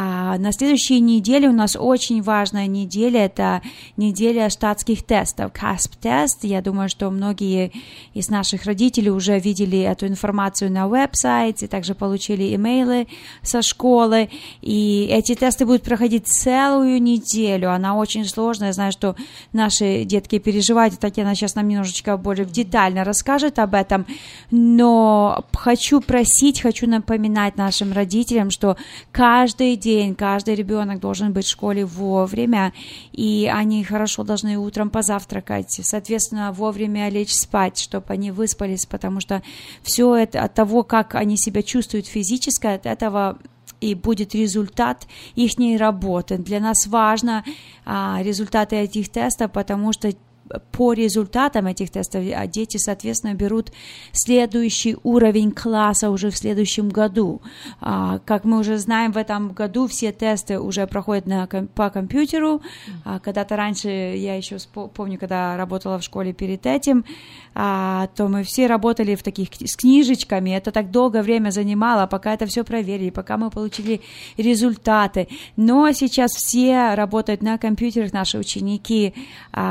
А 0.00 0.38
на 0.38 0.52
следующей 0.52 1.00
неделе 1.00 1.48
у 1.48 1.52
нас 1.52 1.74
очень 1.76 2.22
важная 2.22 2.68
неделя, 2.68 3.24
это 3.24 3.62
неделя 3.96 4.48
штатских 4.48 5.02
тестов, 5.02 5.50
CASP-тест. 5.52 6.44
Я 6.44 6.62
думаю, 6.62 6.88
что 6.88 7.10
многие 7.10 7.72
из 8.14 8.30
наших 8.30 8.64
родителей 8.66 9.10
уже 9.10 9.40
видели 9.40 9.80
эту 9.80 10.06
информацию 10.06 10.70
на 10.70 10.86
веб-сайте, 10.86 11.66
также 11.66 11.96
получили 11.96 12.54
имейлы 12.54 13.08
со 13.42 13.60
школы, 13.60 14.30
и 14.62 15.08
эти 15.10 15.34
тесты 15.34 15.66
будут 15.66 15.82
проходить 15.82 16.28
целую 16.28 17.02
неделю, 17.02 17.72
она 17.72 17.96
очень 17.96 18.24
сложная, 18.24 18.68
я 18.68 18.74
знаю, 18.74 18.92
что 18.92 19.16
наши 19.52 20.04
детки 20.04 20.38
переживают, 20.38 20.96
Татьяна 20.96 21.34
сейчас 21.34 21.56
нам 21.56 21.66
немножечко 21.66 22.16
более 22.16 22.46
детально 22.46 23.02
расскажет 23.02 23.58
об 23.58 23.74
этом, 23.74 24.06
но 24.52 25.44
хочу 25.52 26.00
просить, 26.00 26.60
хочу 26.60 26.86
напоминать 26.86 27.56
нашим 27.56 27.92
родителям, 27.92 28.52
что 28.52 28.76
каждый 29.10 29.74
день 29.74 29.87
каждый 30.16 30.54
ребенок 30.54 31.00
должен 31.00 31.32
быть 31.32 31.46
в 31.46 31.50
школе 31.50 31.84
вовремя, 31.84 32.72
и 33.12 33.50
они 33.52 33.84
хорошо 33.84 34.24
должны 34.24 34.56
утром 34.58 34.90
позавтракать, 34.90 35.80
соответственно, 35.82 36.52
вовремя 36.52 37.08
лечь 37.08 37.34
спать, 37.34 37.78
чтобы 37.78 38.06
они 38.08 38.30
выспались, 38.30 38.86
потому 38.86 39.20
что 39.20 39.42
все 39.82 40.14
это 40.14 40.42
от 40.42 40.54
того, 40.54 40.82
как 40.82 41.14
они 41.14 41.36
себя 41.36 41.62
чувствуют 41.62 42.06
физически, 42.06 42.66
от 42.66 42.86
этого 42.86 43.38
и 43.80 43.94
будет 43.94 44.34
результат 44.34 45.06
их 45.34 45.52
работы. 45.78 46.38
Для 46.38 46.60
нас 46.60 46.86
важно 46.86 47.44
а, 47.84 48.18
результаты 48.22 48.76
этих 48.76 49.08
тестов, 49.08 49.52
потому 49.52 49.92
что 49.92 50.12
по 50.72 50.92
результатам 50.92 51.66
этих 51.66 51.90
тестов 51.90 52.24
а 52.34 52.46
дети, 52.46 52.76
соответственно, 52.76 53.34
берут 53.34 53.72
следующий 54.12 54.96
уровень 55.02 55.52
класса 55.52 56.10
уже 56.10 56.30
в 56.30 56.36
следующем 56.36 56.88
году. 56.88 57.42
А, 57.80 58.20
как 58.24 58.44
мы 58.44 58.58
уже 58.58 58.78
знаем, 58.78 59.12
в 59.12 59.16
этом 59.16 59.50
году 59.50 59.86
все 59.86 60.12
тесты 60.12 60.58
уже 60.58 60.86
проходят 60.86 61.26
на, 61.26 61.46
по 61.46 61.90
компьютеру. 61.90 62.62
А, 63.04 63.18
когда-то 63.18 63.56
раньше, 63.56 63.88
я 63.88 64.36
еще 64.36 64.56
помню, 64.72 65.18
когда 65.18 65.56
работала 65.56 65.98
в 65.98 66.02
школе 66.02 66.32
перед 66.32 66.66
этим, 66.66 67.04
то 67.54 68.28
мы 68.28 68.44
все 68.44 68.68
работали 68.68 69.16
в 69.16 69.22
таких 69.22 69.48
с 69.64 69.76
книжечками. 69.76 70.50
Это 70.50 70.70
так 70.70 70.90
долго 70.92 71.22
время 71.22 71.50
занимало, 71.50 72.06
пока 72.06 72.34
это 72.34 72.46
все 72.46 72.62
проверили, 72.62 73.10
пока 73.10 73.36
мы 73.36 73.50
получили 73.50 74.00
результаты. 74.36 75.28
Но 75.56 75.90
сейчас 75.92 76.32
все 76.32 76.94
работают 76.94 77.42
на 77.42 77.58
компьютерах, 77.58 78.12
наши 78.12 78.38
ученики, 78.38 79.12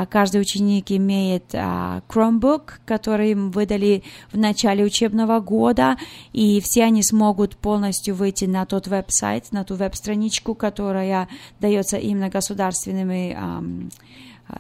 каждый 0.09 0.41
ученик 0.41 0.66
ученик 0.67 0.91
имеет 0.91 1.43
а, 1.53 2.01
Chromebook, 2.09 2.79
который 2.85 3.31
им 3.31 3.51
выдали 3.51 4.03
в 4.31 4.37
начале 4.37 4.83
учебного 4.83 5.39
года, 5.39 5.97
и 6.33 6.59
все 6.61 6.83
они 6.83 7.03
смогут 7.03 7.55
полностью 7.55 8.15
выйти 8.15 8.45
на 8.45 8.65
тот 8.65 8.87
веб-сайт, 8.87 9.51
на 9.51 9.63
ту 9.63 9.75
веб-страничку, 9.75 10.55
которая 10.55 11.27
дается 11.59 11.97
именно 11.97 12.29
государственными 12.29 13.35
а, 13.37 13.63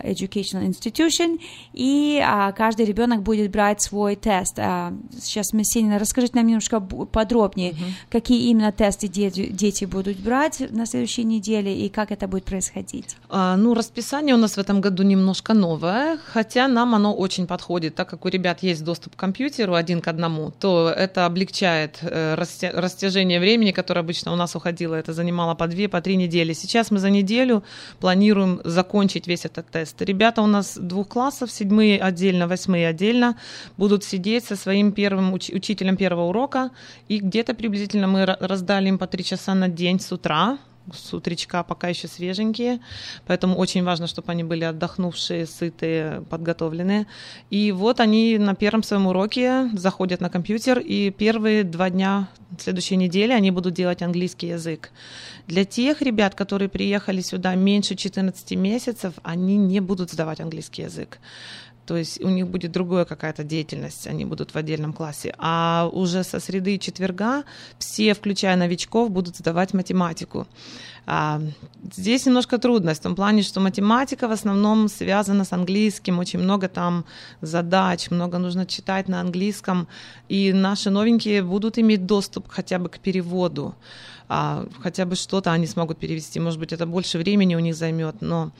educational 0.03 0.67
institution, 0.67 1.39
и 1.73 2.21
а, 2.23 2.51
каждый 2.51 2.85
ребенок 2.85 3.23
будет 3.23 3.51
брать 3.51 3.81
свой 3.81 4.15
тест. 4.15 4.59
А, 4.59 4.93
сейчас, 5.19 5.53
Мессинина, 5.53 5.99
расскажите 5.99 6.33
нам 6.35 6.47
немножко 6.47 6.79
подробнее, 6.79 7.71
uh-huh. 7.71 7.93
какие 8.09 8.49
именно 8.49 8.71
тесты 8.71 9.07
дети, 9.07 9.47
дети 9.47 9.85
будут 9.85 10.17
брать 10.17 10.61
на 10.71 10.85
следующей 10.85 11.23
неделе 11.23 11.75
и 11.85 11.89
как 11.89 12.11
это 12.11 12.27
будет 12.27 12.45
происходить? 12.45 13.15
А, 13.29 13.55
ну, 13.55 13.73
расписание 13.73 14.35
у 14.35 14.37
нас 14.37 14.55
в 14.55 14.59
этом 14.59 14.81
году 14.81 15.03
немножко 15.03 15.53
новое, 15.53 16.17
хотя 16.25 16.67
нам 16.67 16.95
оно 16.95 17.13
очень 17.13 17.47
подходит, 17.47 17.95
так 17.95 18.09
как 18.09 18.25
у 18.25 18.29
ребят 18.29 18.63
есть 18.63 18.83
доступ 18.83 19.15
к 19.15 19.19
компьютеру 19.19 19.73
один 19.73 20.01
к 20.01 20.07
одному, 20.07 20.51
то 20.51 20.89
это 20.89 21.25
облегчает 21.25 21.97
э, 22.01 22.35
растяжение 22.35 23.39
времени, 23.39 23.71
которое 23.71 24.01
обычно 24.01 24.33
у 24.33 24.35
нас 24.35 24.55
уходило, 24.55 24.95
это 24.95 25.13
занимало 25.13 25.55
по 25.55 25.67
две, 25.67 25.87
по 25.87 26.01
три 26.01 26.15
недели. 26.15 26.53
Сейчас 26.53 26.91
мы 26.91 26.99
за 26.99 27.09
неделю 27.09 27.63
планируем 27.99 28.61
закончить 28.63 29.27
весь 29.27 29.45
этот 29.45 29.69
тест. 29.77 30.01
Ребята 30.01 30.41
у 30.41 30.47
нас 30.47 30.77
двух 30.77 31.07
классов, 31.07 31.51
седьмые 31.51 31.99
отдельно, 31.99 32.47
восьмые 32.47 32.87
отдельно, 32.87 33.35
будут 33.77 34.03
сидеть 34.03 34.45
со 34.45 34.55
своим 34.55 34.91
первым 34.91 35.35
уч- 35.35 35.55
учителем 35.55 35.97
первого 35.97 36.29
урока, 36.29 36.71
и 37.09 37.19
где-то 37.19 37.53
приблизительно 37.53 38.07
мы 38.07 38.25
раздали 38.25 38.89
им 38.89 38.97
по 38.97 39.07
три 39.07 39.23
часа 39.23 39.53
на 39.53 39.67
день 39.67 39.99
с 39.99 40.11
утра, 40.11 40.57
с 40.93 41.13
утречка 41.13 41.63
пока 41.63 41.89
еще 41.89 42.07
свеженькие, 42.07 42.79
поэтому 43.25 43.55
очень 43.55 43.83
важно, 43.83 44.07
чтобы 44.07 44.31
они 44.31 44.43
были 44.43 44.63
отдохнувшие, 44.63 45.45
сытые, 45.45 46.21
подготовленные. 46.29 47.07
И 47.49 47.71
вот 47.71 47.99
они 47.99 48.37
на 48.37 48.55
первом 48.55 48.83
своем 48.83 49.07
уроке 49.07 49.69
заходят 49.73 50.21
на 50.21 50.29
компьютер, 50.29 50.79
и 50.79 51.09
первые 51.09 51.63
два 51.63 51.89
дня 51.89 52.29
следующей 52.57 52.95
недели 52.95 53.31
они 53.31 53.51
будут 53.51 53.73
делать 53.73 54.01
английский 54.01 54.47
язык. 54.47 54.91
Для 55.47 55.65
тех 55.65 56.01
ребят, 56.01 56.35
которые 56.35 56.69
приехали 56.69 57.21
сюда 57.21 57.55
меньше 57.55 57.95
14 57.95 58.51
месяцев, 58.57 59.13
они 59.23 59.57
не 59.57 59.79
будут 59.79 60.11
сдавать 60.11 60.39
английский 60.39 60.83
язык. 60.83 61.19
То 61.87 61.95
есть 61.95 62.21
у 62.21 62.27
них 62.27 62.47
будет 62.47 62.73
другая 62.73 63.05
какая-то 63.05 63.45
деятельность, 63.45 64.07
они 64.07 64.25
будут 64.25 64.53
в 64.53 64.57
отдельном 64.57 64.91
классе. 64.91 65.33
А 65.37 65.89
уже 65.93 66.23
со 66.25 66.41
среды 66.41 66.75
и 66.75 66.79
четверга 66.79 67.45
все, 67.79 68.13
включая 68.13 68.57
новичков, 68.57 69.09
будут 69.09 69.37
сдавать 69.37 69.73
математику. 69.73 70.47
А, 71.05 71.41
здесь 71.95 72.25
немножко 72.25 72.57
трудность 72.57 72.99
в 72.99 73.03
том 73.03 73.15
плане, 73.15 73.41
что 73.41 73.61
математика 73.61 74.27
в 74.27 74.31
основном 74.31 74.89
связана 74.89 75.45
с 75.45 75.53
английским, 75.53 76.19
очень 76.19 76.39
много 76.39 76.67
там 76.67 77.05
задач, 77.39 78.11
много 78.11 78.37
нужно 78.37 78.65
читать 78.65 79.07
на 79.07 79.21
английском, 79.21 79.87
и 80.27 80.51
наши 80.51 80.89
новенькие 80.89 81.41
будут 81.41 81.77
иметь 81.77 82.05
доступ 82.05 82.49
хотя 82.49 82.79
бы 82.79 82.89
к 82.89 82.99
переводу, 82.99 83.75
а, 84.27 84.67
хотя 84.81 85.05
бы 85.05 85.15
что-то 85.15 85.53
они 85.53 85.67
смогут 85.67 85.99
перевести. 85.99 86.41
Может 86.41 86.59
быть, 86.59 86.73
это 86.73 86.85
больше 86.85 87.17
времени 87.17 87.55
у 87.55 87.59
них 87.59 87.75
займет, 87.75 88.21
но 88.21 88.51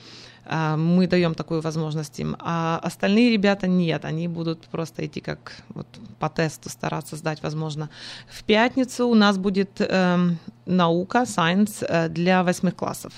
мы 0.48 1.06
даем 1.06 1.34
такую 1.34 1.60
возможность 1.60 2.18
им. 2.20 2.36
А 2.40 2.80
остальные 2.82 3.30
ребята 3.30 3.66
нет, 3.66 4.04
они 4.04 4.28
будут 4.28 4.62
просто 4.68 5.04
идти 5.06 5.20
как 5.20 5.56
вот 5.68 5.86
по 6.18 6.28
тесту, 6.28 6.70
стараться 6.70 7.16
сдать, 7.16 7.42
возможно. 7.42 7.90
В 8.28 8.44
пятницу 8.44 9.06
у 9.06 9.14
нас 9.14 9.38
будет 9.38 9.80
э, 9.80 10.18
наука, 10.66 11.22
science 11.22 11.84
э, 11.86 12.08
для 12.08 12.42
восьмых 12.42 12.74
классов. 12.76 13.12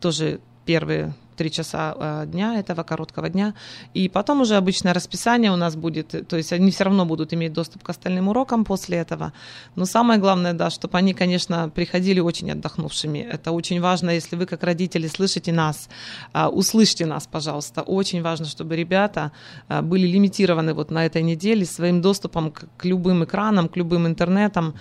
Тоже 0.00 0.40
первые 0.64 1.14
три 1.40 1.50
часа 1.50 1.94
э, 1.98 2.26
дня 2.26 2.58
этого 2.60 2.82
короткого 2.82 3.30
дня. 3.30 3.54
И 3.94 4.10
потом 4.10 4.42
уже 4.42 4.56
обычное 4.56 4.92
расписание 4.92 5.50
у 5.50 5.56
нас 5.56 5.74
будет, 5.74 6.28
то 6.28 6.36
есть 6.36 6.52
они 6.52 6.70
все 6.70 6.84
равно 6.84 7.06
будут 7.06 7.32
иметь 7.32 7.52
доступ 7.54 7.82
к 7.82 7.88
остальным 7.88 8.28
урокам 8.28 8.64
после 8.64 8.98
этого. 8.98 9.32
Но 9.76 9.86
самое 9.86 10.20
главное, 10.20 10.52
да, 10.52 10.68
чтобы 10.68 10.98
они, 10.98 11.14
конечно, 11.14 11.70
приходили 11.74 12.20
очень 12.20 12.50
отдохнувшими. 12.52 13.20
Это 13.32 13.52
очень 13.52 13.80
важно, 13.80 14.10
если 14.10 14.36
вы 14.36 14.44
как 14.44 14.62
родители 14.64 15.08
слышите 15.08 15.52
нас, 15.52 15.88
э, 16.34 16.46
услышьте 16.46 17.06
нас, 17.06 17.26
пожалуйста. 17.26 17.80
Очень 17.80 18.22
важно, 18.22 18.44
чтобы 18.44 18.76
ребята 18.76 19.32
э, 19.68 19.80
были 19.80 20.06
лимитированы 20.06 20.74
вот 20.74 20.90
на 20.90 21.06
этой 21.06 21.22
неделе 21.22 21.64
своим 21.64 22.02
доступом 22.02 22.50
к, 22.50 22.84
любым 22.84 23.24
экранам, 23.24 23.68
к 23.68 23.78
любым 23.78 24.06
интернетам, 24.06 24.74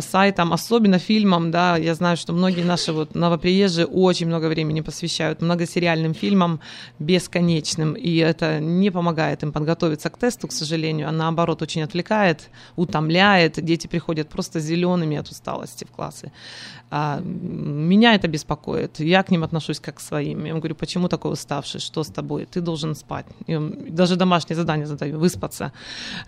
сайтам, 0.00 0.52
особенно 0.52 0.98
фильмам, 0.98 1.50
да, 1.50 1.76
я 1.76 1.94
знаю, 1.94 2.16
что 2.16 2.32
многие 2.32 2.64
наши 2.64 2.92
вот 2.92 3.14
новоприезжие 3.14 3.86
очень 3.86 4.28
много 4.28 4.48
времени 4.48 4.80
посвящают 4.80 5.42
многосериальным 5.42 6.05
фильмам 6.14 6.60
бесконечным, 6.98 7.94
и 7.94 8.16
это 8.16 8.60
не 8.60 8.90
помогает 8.90 9.42
им 9.42 9.52
подготовиться 9.52 10.10
к 10.10 10.18
тесту, 10.18 10.48
к 10.48 10.52
сожалению, 10.52 11.08
а 11.08 11.12
наоборот 11.12 11.62
очень 11.62 11.82
отвлекает, 11.82 12.50
утомляет, 12.76 13.64
дети 13.64 13.86
приходят 13.86 14.28
просто 14.28 14.60
зелеными 14.60 15.16
от 15.16 15.28
усталости 15.28 15.84
в 15.84 15.90
классы. 15.90 16.32
А, 16.88 17.20
меня 17.20 18.14
это 18.14 18.28
беспокоит, 18.28 19.00
я 19.00 19.22
к 19.22 19.30
ним 19.30 19.42
отношусь 19.42 19.80
как 19.80 19.96
к 19.96 20.00
своим. 20.00 20.44
Я 20.44 20.50
им 20.50 20.58
говорю, 20.60 20.76
почему 20.76 21.08
такой 21.08 21.32
уставший, 21.32 21.80
что 21.80 22.04
с 22.04 22.08
тобой, 22.08 22.46
ты 22.46 22.60
должен 22.60 22.94
спать. 22.94 23.26
И 23.48 23.58
даже 23.88 24.16
домашнее 24.16 24.56
задание 24.56 24.86
задаю, 24.86 25.18
выспаться, 25.18 25.72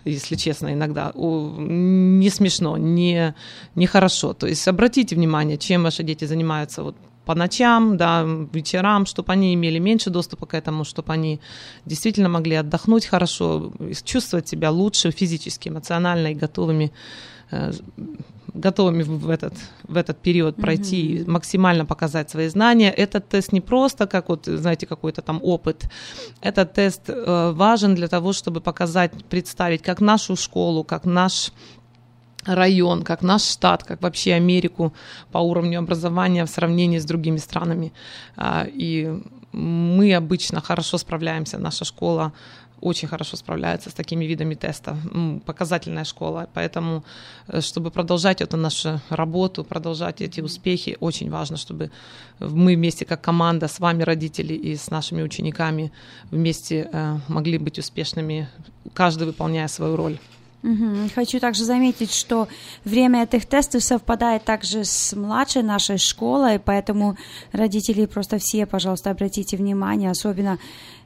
если 0.05 0.35
честно, 0.35 0.73
иногда. 0.73 1.11
Не 1.15 2.29
смешно, 2.29 2.77
не, 2.77 3.35
не 3.75 3.87
хорошо. 3.87 4.33
То 4.33 4.47
есть 4.47 4.67
обратите 4.67 5.15
внимание, 5.15 5.57
чем 5.57 5.83
ваши 5.83 6.03
дети 6.03 6.25
занимаются 6.25 6.83
вот 6.83 6.95
по 7.29 7.35
ночам, 7.35 7.95
да, 7.95 8.25
вечерам, 8.53 9.05
чтобы 9.05 9.33
они 9.33 9.53
имели 9.53 9.79
меньше 9.79 10.09
доступа 10.09 10.47
к 10.47 10.55
этому, 10.55 10.83
чтобы 10.83 11.13
они 11.13 11.39
действительно 11.85 12.27
могли 12.27 12.55
отдохнуть 12.55 13.05
хорошо, 13.05 13.71
чувствовать 14.03 14.47
себя 14.47 14.71
лучше 14.71 15.11
физически, 15.11 15.69
эмоционально 15.69 16.31
и 16.31 16.33
готовыми 16.33 16.91
э, 17.51 17.71
готовыми 18.55 19.03
в 19.03 19.29
этот, 19.29 19.53
в 19.83 19.95
этот 19.95 20.17
период 20.17 20.55
пройти, 20.55 21.17
mm-hmm. 21.17 21.29
максимально 21.29 21.85
показать 21.85 22.31
свои 22.31 22.49
знания. 22.49 22.91
Этот 22.91 23.29
тест 23.29 23.53
не 23.53 23.61
просто 23.61 24.07
как 24.07 24.29
вот, 24.29 24.45
знаете, 24.45 24.87
какой-то 24.87 25.21
там 25.21 25.39
опыт. 25.43 25.87
Этот 26.41 26.73
тест 26.73 27.09
э, 27.09 27.51
важен 27.55 27.95
для 27.95 28.07
того, 28.07 28.33
чтобы 28.33 28.59
показать, 28.59 29.11
представить, 29.29 29.83
как 29.83 30.01
нашу 30.01 30.35
школу, 30.35 30.83
как 30.83 31.05
наш 31.05 31.51
район, 32.45 33.03
как 33.03 33.21
наш 33.21 33.43
штат, 33.43 33.83
как 33.83 34.01
вообще 34.01 34.33
Америку 34.33 34.93
по 35.31 35.39
уровню 35.39 35.79
образования 35.79 36.45
в 36.45 36.49
сравнении 36.49 36.99
с 36.99 37.05
другими 37.05 37.37
странами. 37.37 37.91
А, 38.35 38.65
и 38.65 39.21
мы 39.51 40.13
обычно 40.13 40.61
хорошо 40.61 40.97
справляемся, 40.97 41.57
наша 41.57 41.85
школа 41.85 42.33
очень 42.81 43.07
хорошо 43.07 43.37
справляется 43.37 43.89
с 43.89 43.93
такими 43.93 44.25
видами 44.25 44.55
теста, 44.55 44.97
показательная 45.45 46.05
школа, 46.05 46.47
поэтому, 46.53 47.03
э, 47.47 47.61
чтобы 47.61 47.91
продолжать 47.91 48.41
эту 48.41 48.57
нашу 48.57 49.01
работу, 49.09 49.63
продолжать 49.63 50.21
эти 50.21 50.41
успехи, 50.41 50.97
очень 50.99 51.29
важно, 51.29 51.57
чтобы 51.57 51.91
мы 52.39 52.75
вместе 52.75 53.05
как 53.05 53.21
команда 53.21 53.67
с 53.67 53.79
вами, 53.79 54.03
родители, 54.03 54.53
и 54.53 54.75
с 54.75 54.89
нашими 54.89 55.21
учениками 55.21 55.91
вместе 56.31 56.89
э, 56.91 57.17
могли 57.27 57.57
быть 57.57 57.79
успешными, 57.79 58.47
каждый 58.93 59.27
выполняя 59.27 59.67
свою 59.67 59.95
роль. 59.95 60.17
Хочу 61.15 61.39
также 61.39 61.63
заметить, 61.63 62.13
что 62.13 62.47
время 62.83 63.23
этих 63.23 63.45
тестов 63.45 63.81
совпадает 63.83 64.43
также 64.43 64.83
с 64.83 65.15
младшей 65.15 65.63
нашей 65.63 65.97
школой, 65.97 66.59
поэтому 66.59 67.17
родители 67.53 68.05
просто 68.05 68.39
все, 68.39 68.65
пожалуйста, 68.65 69.11
обратите 69.11 69.55
внимание, 69.55 70.11
особенно 70.11 70.59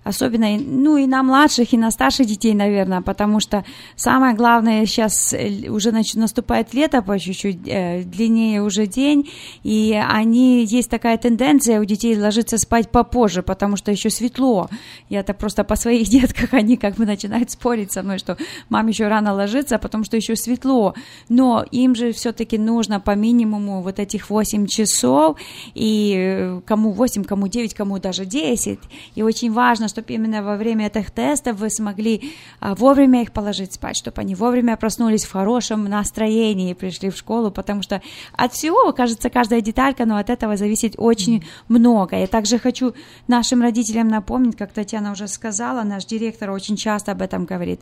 особенно, 0.04 0.58
ну, 0.58 0.98
и 0.98 1.06
на 1.06 1.24
младших, 1.24 1.74
и 1.74 1.78
на 1.78 1.92
старших 1.92 2.28
детей, 2.28 2.54
наверное, 2.54 3.02
потому 3.02 3.40
что 3.40 3.64
самое 3.96 4.36
главное 4.36 4.86
сейчас 4.86 5.34
э, 5.34 5.70
уже 5.70 5.92
наступает 5.92 6.74
лето 6.74 7.02
по 7.02 7.18
чуть-чуть, 7.18 7.60
э, 7.66 8.04
длиннее 8.04 8.62
уже 8.62 8.86
день, 8.86 9.30
и 9.64 9.94
они, 9.94 10.66
есть 10.66 10.90
такая 10.90 11.18
тенденция 11.18 11.80
у 11.80 11.86
детей 11.86 12.18
ложиться 12.20 12.58
спать 12.58 12.90
попозже, 12.90 13.44
потому 13.44 13.78
что 13.78 13.92
еще 13.92 14.10
светло. 14.10 14.70
Я 15.10 15.22
это 15.22 15.34
просто 15.34 15.64
по 15.64 15.76
своих 15.76 16.08
детках, 16.10 16.54
они 16.54 16.78
как 16.78 16.96
бы 16.96 17.06
начинают 17.06 17.52
спорить 17.52 17.92
со 17.92 18.04
мной, 18.04 18.18
что 18.18 18.38
мам 18.70 18.88
еще 18.88 19.08
рано 19.08 19.34
ложится, 19.44 19.78
потому 19.78 20.04
что 20.04 20.18
еще 20.18 20.36
светло, 20.36 20.94
но 21.30 21.66
им 21.72 21.96
же 21.96 22.12
все-таки 22.12 22.58
нужно 22.58 23.00
по 23.00 23.16
минимуму 23.16 23.82
вот 23.82 24.00
этих 24.00 24.30
8 24.30 24.68
часов, 24.68 25.38
и 25.76 26.16
э, 26.18 26.62
кому 26.66 26.92
8, 26.92 27.24
кому 27.24 27.48
9, 27.48 27.74
кому 27.74 28.00
даже 28.00 28.26
10, 28.26 28.80
и 29.16 29.24
очень 29.24 29.52
важно, 29.52 29.88
чтобы 29.88 30.14
именно 30.14 30.44
во 30.44 30.56
время 30.56 30.88
этих 30.88 31.12
тестов 31.12 31.60
вы 31.60 31.70
смогли 31.70 32.34
а, 32.60 32.76
вовремя 32.76 33.22
их 33.22 33.32
положить 33.32 33.74
спать, 33.74 33.98
чтобы 33.98 34.22
они 34.22 34.36
вовремя 34.36 34.78
проснулись 34.78 35.26
в 35.26 35.32
хорошем 35.32 35.86
настроении 35.86 36.72
и 36.72 36.74
пришли 36.74 37.10
в 37.10 37.18
школу, 37.18 37.52
потому 37.52 37.82
что 37.82 38.02
от 38.34 38.54
всего, 38.54 38.94
кажется, 38.94 39.30
каждая 39.30 39.62
деталька, 39.62 40.06
но 40.06 40.18
от 40.18 40.30
этого 40.30 40.58
зависит 40.58 40.96
очень 40.98 41.44
много. 41.68 42.18
Я 42.18 42.28
также 42.28 42.60
хочу 42.60 42.94
нашим 43.28 43.62
родителям 43.62 44.08
напомнить, 44.08 44.58
как 44.58 44.72
Татьяна 44.74 45.12
уже 45.12 45.28
сказала, 45.28 45.84
наш 45.84 46.06
директор 46.06 46.52
очень 46.52 46.78
часто 46.78 47.12
об 47.12 47.22
этом 47.22 47.46
говорит, 47.46 47.82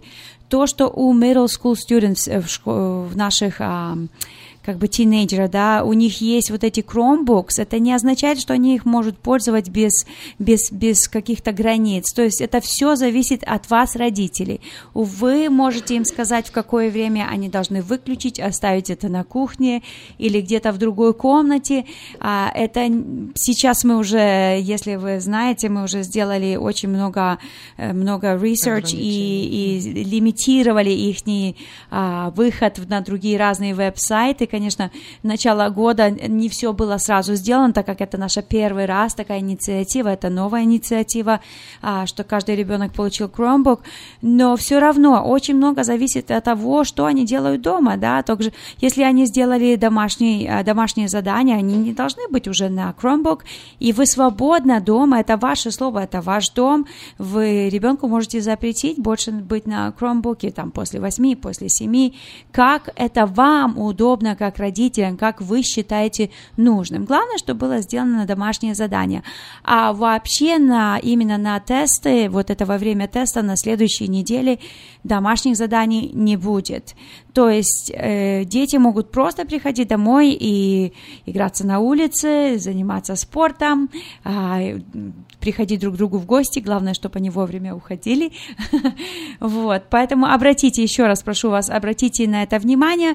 то, 0.49 0.67
что 0.67 0.87
у 0.87 1.13
middle 1.13 1.47
school 1.51 1.75
students 1.75 2.27
в, 2.41 2.46
шко- 2.46 3.08
в 3.08 3.17
наших 3.17 3.55
а, 3.60 3.98
как 4.63 4.77
бы 4.77 4.87
тинейджера, 4.87 5.47
да, 5.47 5.83
у 5.83 5.93
них 5.93 6.21
есть 6.21 6.51
вот 6.51 6.63
эти 6.63 6.81
Chromebooks, 6.81 7.59
это 7.61 7.79
не 7.79 7.93
означает, 7.93 8.39
что 8.39 8.53
они 8.53 8.75
их 8.75 8.85
могут 8.85 9.17
пользовать 9.17 9.69
без, 9.69 10.05
без, 10.37 10.71
без 10.71 11.07
каких-то 11.07 11.51
границ. 11.51 12.11
То 12.13 12.23
есть 12.23 12.41
это 12.41 12.59
все 12.61 12.95
зависит 12.95 13.43
от 13.43 13.69
вас, 13.69 13.95
родителей. 13.95 14.61
Вы 14.93 15.49
можете 15.49 15.95
им 15.95 16.05
сказать, 16.05 16.47
в 16.47 16.51
какое 16.51 16.91
время 16.91 17.27
они 17.29 17.49
должны 17.49 17.81
выключить, 17.81 18.39
оставить 18.39 18.89
это 18.89 19.09
на 19.09 19.23
кухне 19.23 19.83
или 20.17 20.41
где-то 20.41 20.71
в 20.71 20.77
другой 20.77 21.13
комнате. 21.13 21.85
А 22.19 22.51
Это 22.53 22.81
сейчас 23.35 23.83
мы 23.83 23.97
уже, 23.97 24.59
если 24.61 24.95
вы 24.95 25.19
знаете, 25.19 25.69
мы 25.69 25.83
уже 25.83 26.03
сделали 26.03 26.55
очень 26.55 26.89
много, 26.89 27.39
э, 27.77 27.93
много 27.93 28.35
research 28.35 28.95
и, 28.95 29.79
и 29.79 30.03
лимитировали 30.03 30.89
их 30.89 31.21
а, 31.89 32.31
выход 32.31 32.79
на 32.89 33.01
другие 33.01 33.37
разные 33.37 33.75
веб-сайты, 33.75 34.47
конечно, 34.51 34.92
начало 35.24 35.70
года 35.70 36.11
не 36.11 36.50
все 36.50 36.74
было 36.74 36.98
сразу 36.98 37.35
сделано, 37.35 37.74
так 37.74 37.85
как 37.85 38.01
это 38.01 38.18
наша 38.18 38.42
первый 38.42 38.85
раз 38.85 39.16
такая 39.16 39.40
инициатива, 39.40 40.09
это 40.09 40.29
новая 40.29 40.64
инициатива, 40.64 41.40
а, 41.81 42.05
что 42.05 42.24
каждый 42.24 42.55
ребенок 42.55 42.94
получил 42.94 43.27
Chromebook, 43.27 43.79
но 44.22 44.55
все 44.57 44.79
равно 44.79 45.24
очень 45.24 45.55
много 45.55 45.83
зависит 45.83 46.29
от 46.29 46.44
того, 46.44 46.83
что 46.83 47.05
они 47.05 47.25
делают 47.25 47.61
дома, 47.61 47.98
да, 47.98 48.22
также 48.22 48.51
если 48.79 49.03
они 49.03 49.25
сделали 49.25 49.75
домашние, 49.75 50.59
а, 50.59 50.64
домашние 50.64 51.07
задания, 51.07 51.57
они 51.57 51.75
не 51.77 51.94
должны 51.94 52.27
быть 52.29 52.48
уже 52.48 52.70
на 52.70 52.94
Chromebook, 53.01 53.40
и 53.79 53.94
вы 53.94 54.05
свободно 54.05 54.81
дома, 54.81 55.20
это 55.22 55.37
ваше 55.37 55.72
слово, 55.72 56.00
это 56.00 56.22
ваш 56.22 56.50
дом, 56.50 56.85
вы 57.18 57.70
ребенку 57.70 58.07
можете 58.07 58.42
запретить 58.42 59.00
больше 59.00 59.31
быть 59.31 59.66
на 59.66 59.94
Chromebook 59.98 60.51
там 60.51 60.72
после 60.72 61.00
8, 61.00 61.35
после 61.35 61.70
7, 61.70 62.11
как 62.51 62.90
это 62.96 63.25
вам 63.25 63.77
удобно, 63.77 64.35
как 64.41 64.57
родителям, 64.57 65.17
как 65.17 65.39
вы 65.39 65.61
считаете 65.61 66.31
нужным. 66.57 67.05
Главное, 67.05 67.37
чтобы 67.37 67.59
было 67.59 67.81
сделано 67.81 68.25
домашнее 68.25 68.73
задание. 68.73 69.21
А 69.63 69.93
вообще 69.93 70.57
на, 70.57 70.97
именно 70.97 71.37
на 71.37 71.59
тесты, 71.59 72.27
вот 72.27 72.49
это 72.49 72.65
во 72.65 72.79
время 72.79 73.07
теста 73.07 73.43
на 73.43 73.55
следующей 73.55 74.07
неделе 74.07 74.57
домашних 75.03 75.57
заданий 75.57 76.09
не 76.11 76.37
будет. 76.37 76.95
То 77.33 77.49
есть 77.49 77.91
э, 77.93 78.43
дети 78.45 78.77
могут 78.77 79.11
просто 79.11 79.45
приходить 79.45 79.87
домой 79.87 80.31
и 80.31 80.93
играться 81.27 81.67
на 81.67 81.77
улице, 81.77 82.57
заниматься 82.57 83.15
спортом, 83.15 83.91
э, 84.25 84.79
приходить 85.39 85.81
друг 85.81 85.93
к 85.93 85.97
другу 85.97 86.17
в 86.17 86.25
гости. 86.25 86.59
Главное, 86.59 86.95
чтобы 86.95 87.19
они 87.19 87.29
вовремя 87.29 87.75
уходили. 87.75 88.31
вот, 89.39 89.83
поэтому 89.91 90.25
обратите, 90.25 90.81
еще 90.81 91.05
раз 91.05 91.21
прошу 91.21 91.51
вас, 91.51 91.69
обратите 91.69 92.27
на 92.27 92.41
это 92.41 92.57
внимание. 92.57 93.13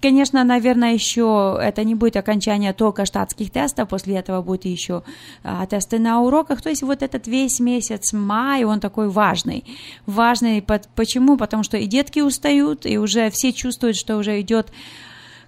Конечно, 0.00 0.44
наверное, 0.44 0.92
еще 0.92 1.58
это 1.60 1.82
не 1.82 1.94
будет 1.94 2.16
окончание 2.16 2.74
только 2.74 3.06
штатских 3.06 3.50
тестов, 3.50 3.88
после 3.88 4.16
этого 4.16 4.42
будут 4.42 4.66
еще 4.66 5.02
а, 5.42 5.64
тесты 5.66 5.98
на 5.98 6.20
уроках. 6.20 6.60
То 6.60 6.68
есть 6.68 6.82
вот 6.82 7.02
этот 7.02 7.26
весь 7.26 7.60
месяц 7.60 8.12
май, 8.12 8.64
он 8.64 8.80
такой 8.80 9.08
важный. 9.08 9.64
Важный 10.04 10.62
почему? 10.94 11.38
Потому 11.38 11.62
что 11.62 11.78
и 11.78 11.86
детки 11.86 12.20
устают, 12.20 12.84
и 12.84 12.98
уже 12.98 13.30
все 13.30 13.52
чувствуют, 13.52 13.96
что 13.96 14.16
уже 14.18 14.40
идет 14.40 14.70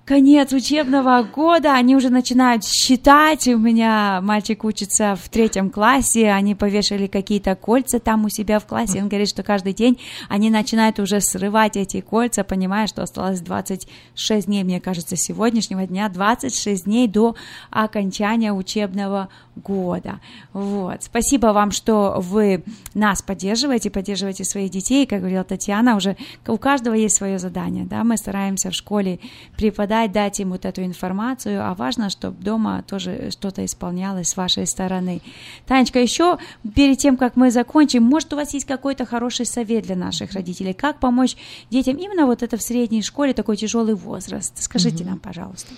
конец 0.08 0.54
учебного 0.54 1.22
года, 1.22 1.74
они 1.74 1.94
уже 1.94 2.08
начинают 2.08 2.64
считать. 2.64 3.46
У 3.46 3.58
меня 3.58 4.20
мальчик 4.22 4.64
учится 4.64 5.16
в 5.22 5.28
третьем 5.28 5.68
классе, 5.68 6.30
они 6.30 6.54
повешали 6.54 7.06
какие-то 7.06 7.54
кольца 7.54 7.98
там 7.98 8.24
у 8.24 8.30
себя 8.30 8.58
в 8.58 8.64
классе. 8.64 9.02
Он 9.02 9.08
говорит, 9.08 9.28
что 9.28 9.42
каждый 9.42 9.74
день 9.74 10.00
они 10.30 10.48
начинают 10.48 10.98
уже 10.98 11.20
срывать 11.20 11.76
эти 11.76 12.00
кольца, 12.00 12.42
понимая, 12.42 12.86
что 12.86 13.02
осталось 13.02 13.42
26 13.42 14.46
дней, 14.46 14.64
мне 14.64 14.80
кажется, 14.80 15.14
сегодняшнего 15.14 15.86
дня, 15.86 16.08
26 16.08 16.84
дней 16.84 17.06
до 17.06 17.36
окончания 17.70 18.54
учебного 18.54 19.28
года. 19.58 20.20
Вот. 20.52 21.02
Спасибо 21.02 21.48
вам, 21.48 21.70
что 21.70 22.14
вы 22.18 22.64
нас 22.94 23.22
поддерживаете, 23.22 23.90
поддерживаете 23.90 24.44
своих 24.44 24.70
детей. 24.70 25.06
Как 25.06 25.20
говорила 25.20 25.44
Татьяна, 25.44 25.96
уже 25.96 26.16
у 26.46 26.56
каждого 26.56 26.94
есть 26.94 27.16
свое 27.16 27.38
задание. 27.38 27.84
Да? 27.84 28.04
Мы 28.04 28.16
стараемся 28.16 28.70
в 28.70 28.74
школе 28.74 29.18
преподать, 29.56 29.97
дать 30.06 30.38
им 30.38 30.50
вот 30.50 30.64
эту 30.64 30.84
информацию, 30.84 31.60
а 31.64 31.74
важно, 31.74 32.10
чтобы 32.10 32.40
дома 32.40 32.84
тоже 32.86 33.30
что-то 33.32 33.64
исполнялось 33.64 34.28
с 34.28 34.36
вашей 34.36 34.66
стороны. 34.66 35.20
Танечка, 35.66 35.98
еще 35.98 36.38
перед 36.74 36.98
тем, 36.98 37.16
как 37.16 37.34
мы 37.34 37.50
закончим, 37.50 38.04
может, 38.04 38.32
у 38.32 38.36
вас 38.36 38.54
есть 38.54 38.66
какой-то 38.66 39.04
хороший 39.06 39.46
совет 39.46 39.84
для 39.84 39.96
наших 39.96 40.32
родителей? 40.32 40.74
Как 40.74 41.00
помочь 41.00 41.36
детям 41.70 41.96
именно 41.96 42.26
вот 42.26 42.44
это 42.44 42.56
в 42.56 42.62
средней 42.62 43.02
школе, 43.02 43.34
такой 43.34 43.56
тяжелый 43.56 43.94
возраст? 43.94 44.52
Скажите 44.62 45.02
mm-hmm. 45.02 45.08
нам, 45.08 45.18
пожалуйста. 45.18 45.74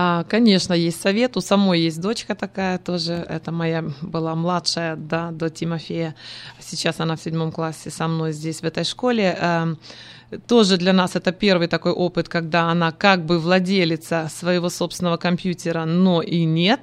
А, 0.00 0.22
конечно, 0.22 0.74
есть 0.74 1.00
совет. 1.00 1.36
У 1.36 1.40
самой 1.40 1.80
есть 1.80 2.00
дочка 2.00 2.36
такая 2.36 2.78
тоже. 2.78 3.14
Это 3.14 3.50
моя 3.50 3.84
была 4.00 4.36
младшая, 4.36 4.94
да, 4.94 5.32
до 5.32 5.50
Тимофея. 5.50 6.14
Сейчас 6.60 7.00
она 7.00 7.16
в 7.16 7.20
седьмом 7.20 7.50
классе 7.50 7.90
со 7.90 8.06
мной 8.06 8.32
здесь, 8.32 8.60
в 8.60 8.64
этой 8.64 8.84
школе. 8.84 9.76
Тоже 10.46 10.76
для 10.76 10.92
нас 10.92 11.16
это 11.16 11.32
первый 11.32 11.68
такой 11.68 11.92
опыт, 11.92 12.28
когда 12.28 12.70
она 12.70 12.92
как 12.92 13.24
бы 13.24 13.38
владелица 13.38 14.28
своего 14.30 14.68
собственного 14.68 15.16
компьютера, 15.16 15.84
но 15.86 16.20
и 16.20 16.44
нет. 16.44 16.80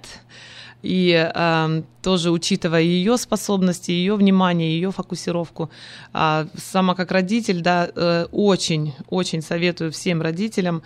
И 0.82 1.12
э, 1.14 1.82
тоже 2.02 2.32
учитывая 2.32 2.82
ее 2.82 3.18
способности, 3.18 3.92
ее 3.92 4.16
внимание, 4.16 4.76
ее 4.76 4.92
фокусировку, 4.92 5.70
э, 6.14 6.48
сама 6.58 6.96
как 6.96 7.12
родитель, 7.12 7.62
да, 7.62 7.90
э, 7.96 8.28
очень, 8.32 8.94
очень 9.10 9.42
советую 9.42 9.92
всем 9.92 10.22
родителям 10.22 10.84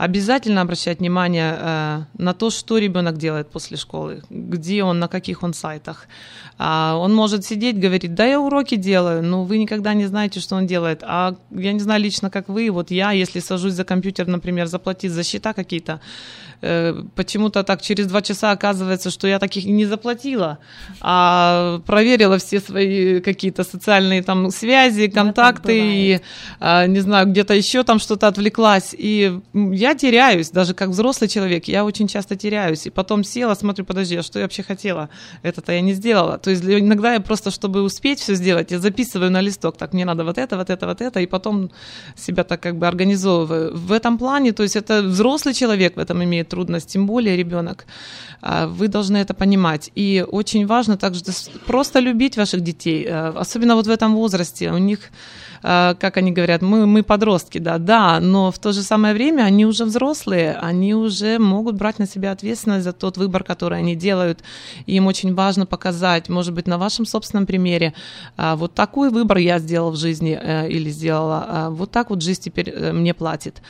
обязательно 0.00 0.62
обращать 0.62 1.00
внимание 1.00 1.56
э, 1.58 2.04
на 2.16 2.32
то, 2.32 2.48
что 2.48 2.78
ребенок 2.78 3.18
делает 3.18 3.50
после 3.50 3.76
школы, 3.76 4.22
где 4.30 4.82
он, 4.82 4.98
на 4.98 5.08
каких 5.08 5.42
он 5.42 5.52
сайтах. 5.52 6.06
А 6.56 6.96
он 6.96 7.14
может 7.14 7.44
сидеть, 7.44 7.78
говорить, 7.78 8.14
да, 8.14 8.24
я 8.24 8.40
уроки 8.40 8.76
делаю, 8.76 9.22
но 9.22 9.44
вы 9.44 9.58
никогда 9.58 9.92
не 9.92 10.06
знаете, 10.06 10.40
что 10.40 10.56
он 10.56 10.66
делает. 10.66 11.02
А 11.02 11.34
я 11.50 11.72
не 11.72 11.80
знаю 11.80 12.02
лично, 12.02 12.30
как 12.30 12.48
вы, 12.48 12.70
вот 12.70 12.90
я, 12.90 13.12
если 13.12 13.40
сажусь 13.40 13.74
за 13.74 13.84
компьютер, 13.84 14.26
например, 14.26 14.68
заплатить 14.68 15.12
за 15.12 15.22
счета 15.22 15.52
какие-то, 15.52 16.00
Э, 16.62 17.02
почему-то 17.14 17.62
так 17.62 17.80
через 17.80 18.06
два 18.06 18.20
часа 18.20 18.50
оказывается, 18.50 19.10
что 19.10 19.26
я 19.26 19.38
таких 19.38 19.64
не 19.64 19.86
заплатила, 19.86 20.58
а 21.00 21.80
проверила 21.86 22.36
все 22.36 22.60
свои 22.60 23.20
какие-то 23.20 23.64
социальные 23.64 24.22
там 24.22 24.50
связи, 24.50 25.08
контакты, 25.08 25.78
и, 25.80 26.20
а, 26.58 26.86
не 26.86 27.00
знаю, 27.00 27.28
где-то 27.28 27.54
еще 27.54 27.82
там 27.82 27.98
что-то 27.98 28.26
отвлеклась, 28.26 28.94
и 28.98 29.40
я 29.54 29.94
теряюсь, 29.94 30.50
даже 30.50 30.74
как 30.74 30.90
взрослый 30.90 31.28
человек, 31.28 31.64
я 31.68 31.84
очень 31.84 32.08
часто 32.08 32.36
теряюсь, 32.36 32.86
и 32.86 32.90
потом 32.90 33.24
села, 33.24 33.54
смотрю, 33.54 33.86
подожди, 33.86 34.16
а 34.16 34.22
что 34.22 34.38
я 34.38 34.44
вообще 34.44 34.62
хотела? 34.62 35.08
Это-то 35.42 35.72
я 35.72 35.80
не 35.80 35.94
сделала. 35.94 36.36
То 36.36 36.50
есть 36.50 36.64
иногда 36.64 37.14
я 37.14 37.20
просто, 37.20 37.50
чтобы 37.50 37.82
успеть 37.82 38.20
все 38.20 38.34
сделать, 38.34 38.70
я 38.70 38.78
записываю 38.78 39.30
на 39.30 39.40
листок, 39.40 39.78
так, 39.78 39.94
мне 39.94 40.04
надо 40.04 40.24
вот 40.24 40.36
это, 40.36 40.58
вот 40.58 40.68
это, 40.68 40.86
вот 40.86 41.00
это, 41.00 41.20
и 41.20 41.26
потом 41.26 41.70
себя 42.16 42.44
так 42.44 42.60
как 42.60 42.76
бы 42.76 42.86
организовываю. 42.86 43.74
В 43.74 43.92
этом 43.92 44.18
плане, 44.18 44.52
то 44.52 44.62
есть 44.62 44.76
это 44.76 45.02
взрослый 45.02 45.54
человек 45.54 45.96
в 45.96 45.98
этом 45.98 46.22
имеет 46.22 46.49
трудность, 46.50 46.92
тем 46.92 47.06
более 47.06 47.36
ребенок. 47.36 47.86
А, 48.42 48.66
вы 48.66 48.88
должны 48.88 49.16
это 49.18 49.34
понимать. 49.34 49.90
И 49.94 50.24
очень 50.28 50.66
важно 50.66 50.96
также 50.96 51.22
просто 51.66 52.00
любить 52.00 52.36
ваших 52.36 52.60
детей, 52.60 53.06
э, 53.06 53.32
особенно 53.36 53.74
вот 53.74 53.86
в 53.86 53.90
этом 53.90 54.14
возрасте. 54.14 54.70
У 54.72 54.78
них 54.78 55.10
Э, 55.62 55.94
как 55.98 56.16
они 56.16 56.32
говорят, 56.32 56.62
мы, 56.62 56.86
мы 56.86 57.02
подростки, 57.02 57.58
да, 57.58 57.78
да, 57.78 58.20
но 58.20 58.50
в 58.50 58.58
то 58.58 58.72
же 58.72 58.82
самое 58.82 59.14
время 59.14 59.42
они 59.42 59.66
уже 59.66 59.84
взрослые, 59.84 60.54
они 60.54 60.94
уже 60.94 61.38
могут 61.38 61.76
брать 61.76 61.98
на 61.98 62.06
себя 62.06 62.32
ответственность 62.32 62.84
за 62.84 62.92
тот 62.92 63.16
выбор, 63.16 63.44
который 63.44 63.78
они 63.78 63.94
делают. 63.94 64.40
И 64.86 64.96
им 64.96 65.06
очень 65.06 65.34
важно 65.34 65.66
показать, 65.66 66.28
может 66.28 66.54
быть, 66.54 66.66
на 66.66 66.78
вашем 66.78 67.06
собственном 67.06 67.46
примере, 67.46 67.92
э, 68.36 68.54
вот 68.56 68.74
такой 68.74 69.10
выбор 69.10 69.38
я 69.38 69.58
сделал 69.58 69.90
в 69.90 69.96
жизни 69.96 70.38
э, 70.40 70.68
или 70.68 70.90
сделала, 70.90 71.68
вот 71.70 71.90
так 71.90 72.10
вот 72.10 72.22
жизнь 72.22 72.42
теперь 72.42 72.92
мне 72.92 73.14
платит. 73.14 73.62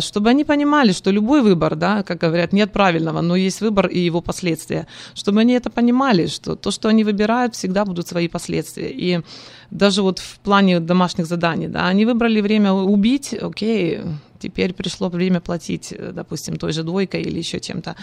Чтобы 0.00 0.30
они 0.30 0.44
понимали, 0.44 0.92
что 0.92 1.10
любой 1.10 1.42
выбор, 1.42 1.76
да, 1.76 2.02
как 2.02 2.19
говорят, 2.28 2.52
нет 2.52 2.72
правильного, 2.72 3.20
но 3.20 3.36
есть 3.36 3.60
выбор 3.60 3.86
и 3.86 3.98
его 3.98 4.20
последствия. 4.20 4.86
Чтобы 5.14 5.40
они 5.40 5.54
это 5.54 5.70
понимали, 5.70 6.26
что 6.26 6.54
то, 6.54 6.70
что 6.70 6.88
они 6.88 7.04
выбирают, 7.04 7.54
всегда 7.54 7.84
будут 7.84 8.08
свои 8.08 8.28
последствия. 8.28 8.90
И 8.90 9.20
даже 9.70 10.02
вот 10.02 10.18
в 10.18 10.38
плане 10.40 10.80
домашних 10.80 11.26
заданий, 11.26 11.68
да, 11.68 11.88
они 11.88 12.06
выбрали 12.06 12.40
время 12.40 12.72
убить, 12.72 13.34
окей, 13.34 14.00
теперь 14.40 14.72
пришло 14.72 15.08
время 15.08 15.40
платить, 15.40 15.94
допустим, 16.12 16.56
той 16.56 16.72
же 16.72 16.82
двойкой 16.82 17.22
или 17.22 17.38
еще 17.38 17.60
чем-то. 17.60 17.94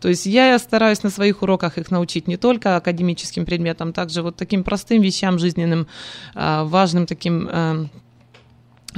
То 0.00 0.08
есть 0.08 0.26
я 0.26 0.58
стараюсь 0.58 1.02
на 1.02 1.10
своих 1.10 1.42
уроках 1.42 1.78
их 1.78 1.90
научить 1.90 2.28
не 2.28 2.36
только 2.36 2.76
академическим 2.76 3.44
предметам, 3.44 3.92
также 3.92 4.22
вот 4.22 4.36
таким 4.36 4.62
простым 4.62 5.02
вещам 5.02 5.38
жизненным, 5.38 5.86
а, 6.34 6.64
важным 6.64 7.06
таким 7.06 7.48
э, 7.50 7.86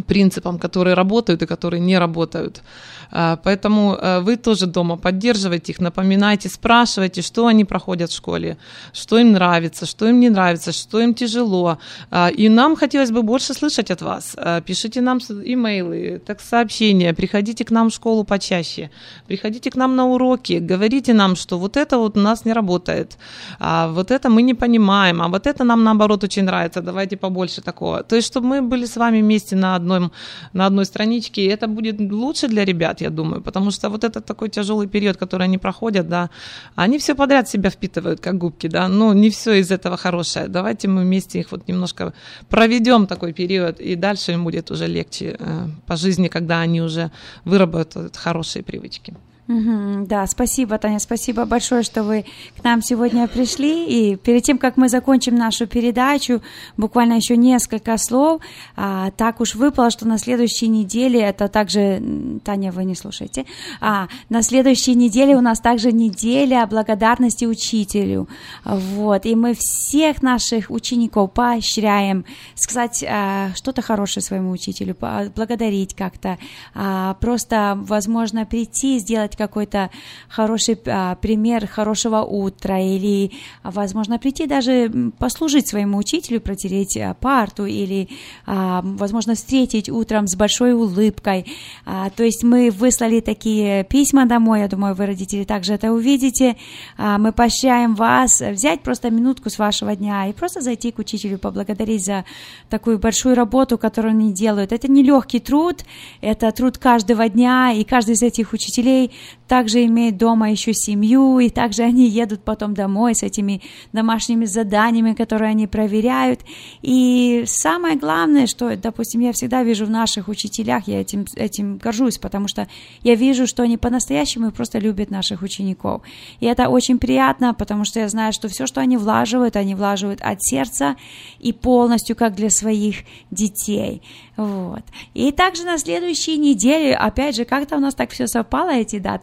принципам, 0.07 0.59
которые 0.59 0.95
работают 0.95 1.43
и 1.43 1.47
которые 1.47 1.81
не 1.81 1.99
работают. 1.99 2.63
А, 3.11 3.37
поэтому 3.37 3.95
э, 3.95 4.21
вы 4.21 4.37
тоже 4.37 4.67
дома 4.67 4.97
поддерживайте 4.97 5.73
их, 5.73 5.81
напоминайте, 5.81 6.49
спрашивайте, 6.49 7.23
что 7.23 7.47
они 7.47 7.65
проходят 7.65 8.11
в 8.11 8.17
школе, 8.17 8.57
что 8.93 9.19
им 9.19 9.33
нравится, 9.33 9.87
что 9.87 10.09
им 10.09 10.21
не 10.21 10.31
нравится, 10.31 10.73
что 10.73 11.01
им 11.01 11.15
тяжело. 11.15 11.79
А, 12.11 12.29
и 12.29 12.49
нам 12.49 12.77
хотелось 12.77 13.11
бы 13.11 13.23
больше 13.23 13.55
слышать 13.55 13.91
от 13.91 14.03
вас. 14.03 14.35
А, 14.37 14.61
пишите 14.61 15.01
нам 15.01 15.19
имейлы, 15.19 16.21
так 16.25 16.41
сообщения, 16.41 17.15
приходите 17.15 17.65
к 17.65 17.71
нам 17.71 17.89
в 17.89 17.95
школу 17.95 18.25
почаще, 18.25 18.91
приходите 19.27 19.71
к 19.71 19.77
нам 19.77 19.97
на 19.97 20.07
уроки, 20.07 20.59
говорите 20.61 21.15
нам, 21.15 21.37
что 21.37 21.59
вот 21.59 21.77
это 21.77 21.99
вот 21.99 22.17
у 22.17 22.21
нас 22.21 22.45
не 22.45 22.53
работает, 22.53 23.19
а 23.59 23.89
вот 23.89 24.11
это 24.11 24.29
мы 24.29 24.43
не 24.43 24.55
понимаем, 24.55 25.23
а 25.23 25.29
вот 25.29 25.47
это 25.47 25.65
нам 25.65 25.85
наоборот 25.85 26.25
очень 26.25 26.45
нравится, 26.45 26.83
давайте 26.83 27.17
побольше 27.17 27.63
такого. 27.63 28.03
То 28.03 28.17
есть, 28.17 28.29
чтобы 28.29 28.47
мы 28.47 28.63
были 28.63 28.87
с 28.87 28.97
вами 28.97 29.23
вместе 29.23 29.57
на, 29.57 29.77
одном, 29.77 30.13
на 30.53 30.67
одной 30.67 30.85
страничке, 30.85 31.43
и 31.43 31.49
это 31.49 31.67
будет 31.67 32.01
лучше 32.01 32.49
для 32.49 32.65
ребят, 32.65 32.98
я 33.01 33.11
думаю, 33.11 33.43
потому 33.43 33.71
что 33.71 33.91
вот 33.91 34.05
этот 34.05 34.25
такой 34.25 34.49
тяжелый 34.49 34.87
период, 34.87 35.17
который 35.17 35.45
они 35.45 35.59
проходят, 35.59 36.09
да, 36.09 36.31
они 36.77 36.99
все 36.99 37.15
подряд 37.15 37.49
себя 37.49 37.71
впитывают, 37.71 38.21
как 38.21 38.39
губки, 38.39 38.67
да, 38.67 38.89
но 38.89 39.13
не 39.13 39.31
все 39.31 39.55
из 39.55 39.71
этого 39.71 39.97
хорошее. 39.97 40.49
Давайте 40.49 40.89
мы 40.89 41.03
вместе 41.03 41.41
их 41.41 41.53
вот 41.53 41.69
немножко 41.69 42.13
проведем 42.49 43.07
такой 43.07 43.33
период, 43.33 43.81
и 43.81 43.95
дальше 43.95 44.33
им 44.33 44.45
будет 44.45 44.71
уже 44.71 44.87
легче 44.87 45.37
э, 45.39 45.69
по 45.87 45.97
жизни, 45.97 46.29
когда 46.29 46.61
они 46.61 46.83
уже 46.83 47.11
выработают 47.45 48.17
хорошие 48.17 48.63
привычки. 48.63 49.15
Угу, 49.49 50.07
да, 50.07 50.27
спасибо, 50.27 50.77
Таня, 50.77 50.99
спасибо 50.99 51.47
большое, 51.47 51.83
что 51.83 52.03
вы 52.03 52.27
к 52.61 52.65
нам 52.65 52.83
сегодня 52.83 53.27
пришли. 53.27 53.87
И 53.87 54.17
перед 54.17 54.43
тем, 54.43 54.59
как 54.59 54.77
мы 54.77 54.91
закончим 54.91 55.37
нашу 55.37 55.67
передачу, 55.67 56.43
буквально 56.77 57.15
еще 57.15 57.35
несколько 57.35 57.97
слов. 57.97 58.43
А, 58.77 59.11
так 59.13 59.41
уж 59.41 59.55
выпало, 59.55 59.91
что 59.91 60.07
на 60.07 60.19
следующей 60.19 60.69
неделе, 60.69 61.23
это 61.23 61.49
также, 61.49 62.03
Таня, 62.45 62.73
вы 62.73 62.85
не 62.85 62.95
слушаете, 62.95 63.47
а, 63.81 64.09
на 64.29 64.43
следующей 64.43 64.95
неделе 64.95 65.35
у 65.35 65.41
нас 65.41 65.61
также 65.61 65.93
неделя 65.93 66.67
благодарности 66.67 67.47
учителю. 67.47 68.29
Вот, 68.67 69.25
и 69.25 69.35
мы 69.35 69.55
всех 69.59 70.21
наших 70.21 70.71
учеников 70.71 71.33
поощряем 71.33 72.27
сказать 72.55 73.03
а, 73.09 73.49
что-то 73.55 73.81
хорошее 73.81 74.23
своему 74.23 74.51
учителю, 74.51 74.95
благодарить 75.35 75.95
как-то, 75.95 76.37
а, 76.75 77.15
просто, 77.15 77.79
возможно, 77.81 78.45
прийти, 78.45 78.99
сделать 78.99 79.38
какой-то 79.39 79.91
хороший 80.29 80.79
а, 80.87 81.15
пример 81.15 81.67
хорошего 81.67 82.23
утра 82.23 82.79
или, 82.79 83.31
возможно, 83.63 84.19
прийти 84.19 84.47
даже 84.47 84.91
послужить 85.19 85.69
своему 85.69 85.97
учителю, 85.99 86.41
протереть 86.41 86.97
а, 86.97 87.15
парту 87.15 87.65
или, 87.65 88.09
а, 88.47 88.83
возможно, 88.83 89.35
встретить 89.35 89.89
утром 89.89 90.27
с 90.27 90.37
большой 90.37 90.73
улыбкой. 90.73 91.47
А, 91.87 92.11
то 92.11 92.25
есть 92.25 92.43
мы 92.43 92.71
выслали 92.71 93.21
такие 93.21 93.85
письма 93.85 94.27
домой, 94.27 94.61
я 94.61 94.69
думаю, 94.69 94.95
вы, 94.95 95.07
родители, 95.07 95.45
также 95.45 95.75
это 95.75 95.93
увидите. 95.93 96.57
А, 96.97 97.19
мы 97.19 97.33
поощряем 97.33 97.95
вас 97.95 98.41
взять 98.41 98.83
просто 98.83 99.11
минутку 99.11 99.51
с 99.51 99.59
вашего 99.59 99.95
дня 99.95 100.27
и 100.27 100.33
просто 100.33 100.61
зайти 100.61 100.91
к 100.91 100.99
учителю, 100.99 101.39
поблагодарить 101.39 102.05
за 102.05 102.25
такую 102.69 102.99
большую 102.99 103.35
работу, 103.35 103.79
которую 103.79 104.13
они 104.13 104.33
делают. 104.33 104.73
Это 104.73 104.91
не 104.91 105.03
легкий 105.03 105.41
труд, 105.41 105.85
это 106.21 106.51
труд 106.53 106.79
каждого 106.79 107.29
дня, 107.29 107.73
и 107.73 107.85
каждый 107.85 108.15
из 108.15 108.23
этих 108.23 108.53
учителей 108.53 109.13
также 109.49 109.85
имеют 109.87 110.19
дома 110.19 110.51
еще 110.51 110.75
семью, 110.75 111.39
и 111.39 111.49
также 111.49 111.83
они 111.83 112.07
едут 112.09 112.45
потом 112.45 112.75
домой 112.75 113.15
с 113.15 113.23
этими 113.23 113.63
домашними 113.93 114.45
заданиями, 114.45 115.15
которые 115.15 115.51
они 115.51 115.67
проверяют. 115.67 116.41
И 116.83 117.45
самое 117.47 117.97
главное, 117.97 118.47
что, 118.47 118.77
допустим, 118.77 119.23
я 119.23 119.33
всегда 119.33 119.63
вижу 119.63 119.87
в 119.87 119.91
наших 119.91 120.29
учителях, 120.29 120.87
я 120.87 121.01
этим, 121.01 121.25
этим 121.35 121.79
горжусь, 121.79 122.19
потому 122.19 122.47
что 122.47 122.69
я 123.03 123.15
вижу, 123.15 123.47
что 123.47 123.63
они 123.63 123.79
по-настоящему 123.79 124.53
просто 124.53 124.79
любят 124.79 125.11
наших 125.11 125.43
учеников. 125.43 126.03
И 126.41 126.47
это 126.47 126.69
очень 126.69 126.99
приятно, 126.99 127.55
потому 127.55 127.85
что 127.85 128.01
я 128.01 128.09
знаю, 128.09 128.33
что 128.35 128.49
все, 128.49 128.67
что 128.67 128.81
они 128.81 128.99
влаживают, 128.99 129.57
они 129.57 129.75
влаживают 129.75 130.21
от 130.21 130.43
сердца 130.43 130.97
и 131.39 131.53
полностью 131.53 132.17
как 132.17 132.35
для 132.35 132.51
своих 132.51 132.99
детей. 133.31 134.03
Вот. 134.37 134.85
И 135.15 135.33
также 135.33 135.65
на 135.65 135.79
следующей 135.79 136.37
неделе, 136.39 136.95
опять 136.95 137.35
же, 137.35 137.45
как-то 137.45 137.77
у 137.77 137.81
нас 137.81 137.95
так 137.95 138.11
все 138.13 138.29
совпало, 138.29 138.71
эти 138.71 139.01
даты, 139.01 139.18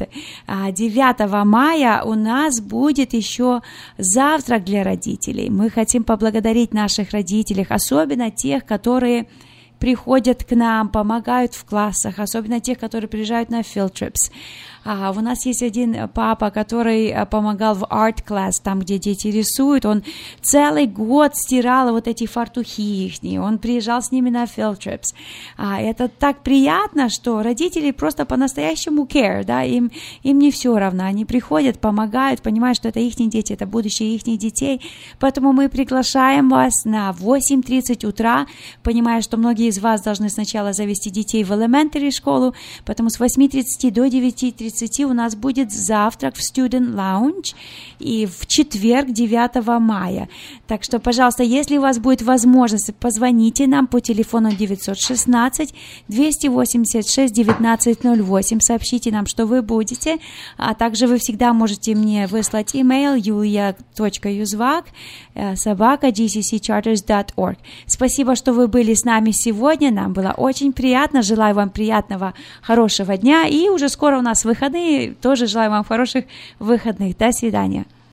9 0.47 1.15
а, 1.19 1.45
мая 1.45 2.01
у 2.03 2.13
нас 2.13 2.59
будет 2.61 3.13
еще 3.13 3.61
завтрак 3.97 4.63
для 4.63 4.83
родителей. 4.83 5.49
Мы 5.49 5.69
хотим 5.69 6.03
поблагодарить 6.03 6.73
наших 6.73 7.11
родителей, 7.11 7.65
особенно 7.69 8.31
тех, 8.31 8.65
которые 8.65 9.27
приходят 9.79 10.43
к 10.43 10.55
нам, 10.55 10.89
помогают 10.89 11.53
в 11.53 11.65
классах, 11.65 12.19
особенно 12.19 12.59
тех, 12.59 12.79
которые 12.79 13.07
приезжают 13.07 13.49
на 13.49 13.61
field 13.61 13.93
trips. 13.93 14.31
А, 14.87 15.11
у 15.17 15.19
нас 15.19 15.47
есть 15.47 15.63
один 15.63 16.07
папа, 16.13 16.51
который 16.51 17.07
э, 17.07 17.25
помогал 17.25 17.73
в 17.73 17.87
арт 17.89 18.21
класс, 18.21 18.59
там, 18.59 18.81
где 18.81 18.99
дети 18.99 19.29
рисуют. 19.29 19.83
Он 19.83 20.03
целый 20.43 20.85
год 20.85 21.35
стирал 21.35 21.91
вот 21.91 22.07
эти 22.07 22.27
фартухи 22.27 22.81
их, 23.07 23.41
он 23.41 23.57
приезжал 23.57 24.03
с 24.03 24.11
ними 24.11 24.29
на 24.29 24.43
field 24.43 24.77
trips. 24.77 25.15
А, 25.57 25.81
это 25.81 26.07
так 26.07 26.43
приятно, 26.43 27.09
что 27.09 27.41
родители 27.41 27.89
просто 27.89 28.25
по-настоящему 28.25 29.05
care, 29.05 29.43
да, 29.43 29.63
им, 29.63 29.89
им 30.21 30.37
не 30.37 30.51
все 30.51 30.77
равно. 30.77 31.05
Они 31.05 31.25
приходят, 31.25 31.79
помогают, 31.79 32.43
понимают, 32.43 32.77
что 32.77 32.89
это 32.89 32.99
их 32.99 33.15
дети, 33.15 33.53
это 33.53 33.65
будущее 33.65 34.13
их 34.13 34.23
детей. 34.23 34.81
Поэтому 35.19 35.51
мы 35.51 35.67
приглашаем 35.67 36.49
вас 36.49 36.85
на 36.85 37.09
8.30 37.09 38.05
утра, 38.05 38.45
понимая, 38.83 39.21
что 39.21 39.37
многие 39.37 39.69
из 39.69 39.79
вас 39.79 40.03
должны 40.03 40.29
сначала 40.29 40.73
завести 40.73 41.09
детей 41.09 41.43
в 41.43 41.51
elementary 41.51 42.11
школу, 42.11 42.53
поэтому 42.85 43.09
с 43.09 43.19
8.30 43.19 43.89
до 43.89 44.05
9.30 44.05 44.74
9.30 44.75 45.03
у 45.03 45.13
нас 45.13 45.35
будет 45.35 45.71
завтрак 45.71 46.35
в 46.35 46.39
Student 46.39 46.93
Lounge 46.93 47.55
и 47.99 48.25
в 48.25 48.45
четверг 48.47 49.11
9 49.11 49.65
мая. 49.79 50.29
Так 50.67 50.83
что, 50.83 50.99
пожалуйста, 50.99 51.43
если 51.43 51.77
у 51.77 51.81
вас 51.81 51.99
будет 51.99 52.21
возможность, 52.21 52.93
позвоните 52.95 53.67
нам 53.67 53.87
по 53.87 53.99
телефону 53.99 54.51
916 54.51 55.73
286 56.07 57.39
1908, 57.39 58.59
сообщите 58.59 59.11
нам, 59.11 59.25
что 59.25 59.45
вы 59.45 59.61
будете, 59.61 60.17
а 60.57 60.73
также 60.73 61.07
вы 61.07 61.17
всегда 61.17 61.53
можете 61.53 61.95
мне 61.95 62.27
выслать 62.27 62.75
email 62.75 63.17
yulia.uzvak 63.17 64.85
э, 65.33 65.55
собака 65.55 66.07
gccharters.org. 66.07 67.57
Спасибо, 67.85 68.35
что 68.35 68.53
вы 68.53 68.67
были 68.67 68.93
с 68.93 69.03
нами 69.03 69.31
сегодня, 69.31 69.91
нам 69.91 70.13
было 70.13 70.33
очень 70.35 70.73
приятно, 70.73 71.21
желаю 71.21 71.55
вам 71.55 71.69
приятного, 71.69 72.33
хорошего 72.61 73.17
дня. 73.17 73.45
И 73.47 73.69
уже 73.69 73.89
скоро 73.89 74.17
у 74.17 74.21
нас 74.21 74.45
выход 74.45 74.64
выходные. 74.69 75.15
Тоже 75.21 75.47
желаю 75.47 75.71
вам 75.71 75.83
хороших 75.83 76.25
выходных. 76.59 77.17
До 77.17 77.31
свидания. 77.31 77.85